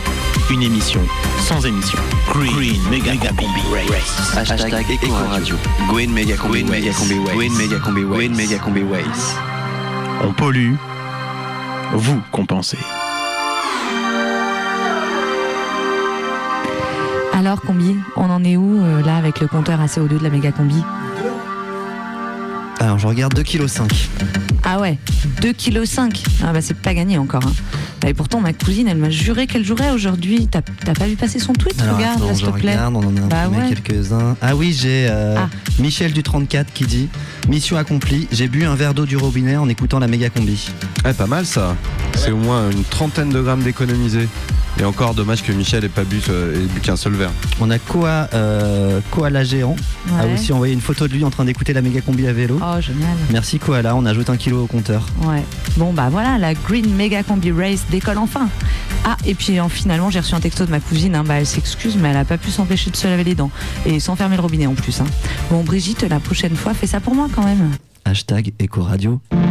[0.49, 1.03] Une émission
[1.47, 1.99] sans émission.
[2.27, 4.51] Green, Mega, Combi Race.
[4.51, 5.57] Hashtag Ecoradio.
[5.91, 6.71] Green Mega Combi Race.
[7.37, 8.17] Green Mega Combi Race.
[8.17, 9.37] Green Mega Combi Race.
[10.23, 10.73] On pollue,
[11.93, 12.79] vous compensez.
[17.49, 20.29] Alors, combi, on en est où euh, là avec le compteur à CO2 de la
[20.29, 20.83] méga combi?
[22.79, 23.95] Alors, je regarde 2,5 kg.
[24.65, 24.99] Ah ouais,
[25.41, 26.19] 2,5 kg.
[26.45, 27.41] Ah bah c'est pas gagné encore.
[27.47, 27.53] hein.
[28.03, 30.47] Bah, Et pourtant, ma cousine, elle m'a juré qu'elle jouerait aujourd'hui.
[30.47, 31.81] T'as t'as pas vu passer son tweet?
[31.81, 32.73] Alors, Regarde, attends, là, s'il te plaît.
[32.73, 33.75] regarde, on en a Bah ouais.
[33.75, 34.37] quelques-uns.
[34.43, 35.49] Ah oui, j'ai euh, Ah.
[35.79, 37.09] Michel du 34 qui dit
[37.49, 40.69] Mission accomplie, j'ai bu un verre d'eau du robinet en écoutant la méga combi.
[41.03, 41.77] Ouais, pas mal ça.
[42.19, 44.29] C'est au moins une trentaine de grammes d'économisés.
[44.81, 47.31] Et encore dommage que Michel ait pas bu, euh, ait bu qu'un seul verre.
[47.61, 49.75] On a Koa, euh, Koala Géant
[50.21, 52.61] a aussi envoyé une photo de lui en train d'écouter la méga combi à vélo.
[52.63, 53.09] Oh, génial.
[53.33, 55.07] Merci Koala, on ajoute un kilo au compteur.
[55.25, 55.43] Ouais.
[55.79, 58.49] Bon, bah voilà, la Green Mega Combi Race décolle enfin.
[59.05, 61.17] Ah, et puis euh, finalement, j'ai reçu un texto de ma cousine.
[61.17, 61.25] hein.
[61.27, 63.51] Bah, elle s'excuse, mais elle a pas pu s'empêcher de se laver les dents.
[63.85, 65.01] Et sans fermer le robinet en plus.
[65.01, 65.07] hein.
[65.51, 67.71] Bon, Brigitte, la prochaine fois, fais ça pour moi quand même.
[68.05, 69.21] Hashtag Ecoradio.
[69.31, 69.48] There's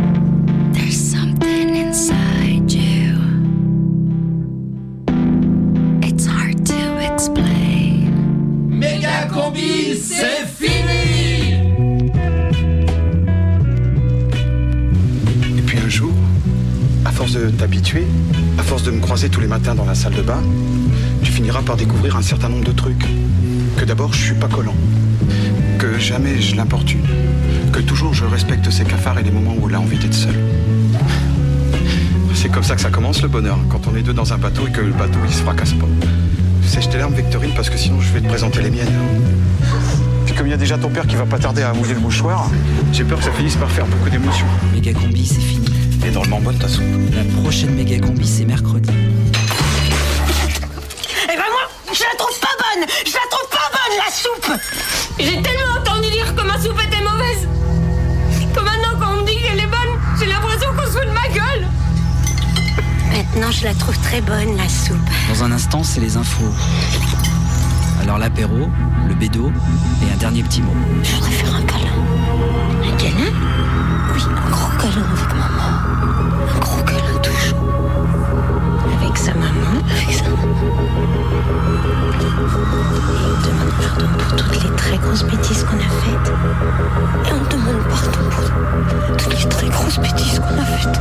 [17.58, 18.06] t'habituer,
[18.58, 20.42] à force de me croiser tous les matins dans la salle de bain,
[21.24, 23.06] tu finiras par découvrir un certain nombre de trucs.
[23.78, 24.76] Que d'abord, je suis pas collant.
[25.78, 27.06] Que jamais je l'importune.
[27.72, 30.40] Que toujours je respecte ses cafards et les moments où elle a envie d'être seule.
[32.34, 34.68] C'est comme ça que ça commence le bonheur, quand on est deux dans un bateau
[34.68, 35.88] et que le bateau il se fracasse pas.
[36.64, 38.94] Sèche tes larmes, Victorine, parce que sinon je vais te présenter les miennes.
[40.26, 42.00] Puis comme il y a déjà ton père qui va pas tarder à mouiller le
[42.00, 42.50] mouchoir,
[42.92, 44.46] j'ai peur que ça finisse par faire beaucoup d'émotions.
[44.74, 45.77] Méga combi, c'est fini.
[46.08, 46.86] Et drôlement bonne ta soupe.
[47.14, 48.90] La prochaine méga combi, c'est mercredi.
[51.24, 54.52] Eh ben moi, je la trouve pas bonne Je la trouve pas bonne, la soupe
[55.20, 57.48] J'ai tellement entendu dire que ma soupe était mauvaise
[58.54, 61.12] que maintenant quand on me dit qu'elle est bonne, j'ai l'impression qu'on se fout de
[61.12, 61.68] ma gueule.
[63.12, 64.98] Maintenant, je la trouve très bonne, la soupe.
[65.28, 66.54] Dans un instant, c'est les infos.
[68.08, 68.70] Alors l'apéro,
[69.06, 69.52] le bédo
[70.02, 70.72] et un dernier petit mot.
[71.04, 71.92] Je voudrais faire un câlin.
[72.82, 73.34] Un câlin?
[74.14, 75.70] Oui, un gros câlin avec maman.
[76.56, 76.97] Un gros câlin
[79.90, 80.20] avec.
[80.20, 80.24] Et
[83.20, 86.32] on demande pardon pour toutes les très grosses bêtises qu'on a faites.
[87.26, 91.00] Et on demande pardon pour toutes les très grosses bêtises qu'on a faites.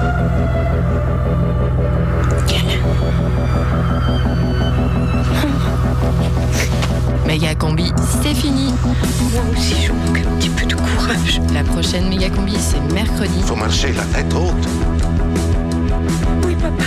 [7.27, 8.73] Méga combi, c'est fini.
[8.83, 11.41] Moi aussi, je manque un petit peu de courage.
[11.53, 13.43] La prochaine méga combi, c'est mercredi.
[13.45, 14.69] Faut marcher la tête haute.
[16.45, 16.85] Oui, papa.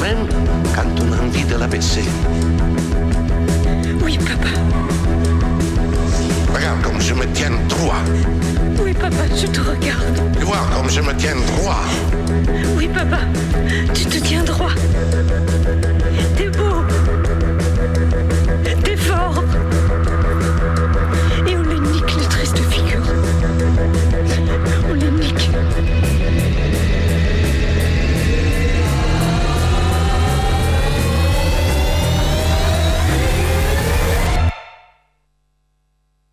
[0.00, 0.26] Même
[0.74, 2.04] quand on a envie de la baisser.
[4.02, 4.48] Oui, papa.
[6.52, 8.02] Regarde comme je me tiens droit.
[8.82, 10.20] Oui, papa, je te regarde.
[10.38, 11.84] Tu vois comme je me tiens droit.
[12.76, 13.20] Oui, papa,
[13.94, 14.72] tu te tiens droit.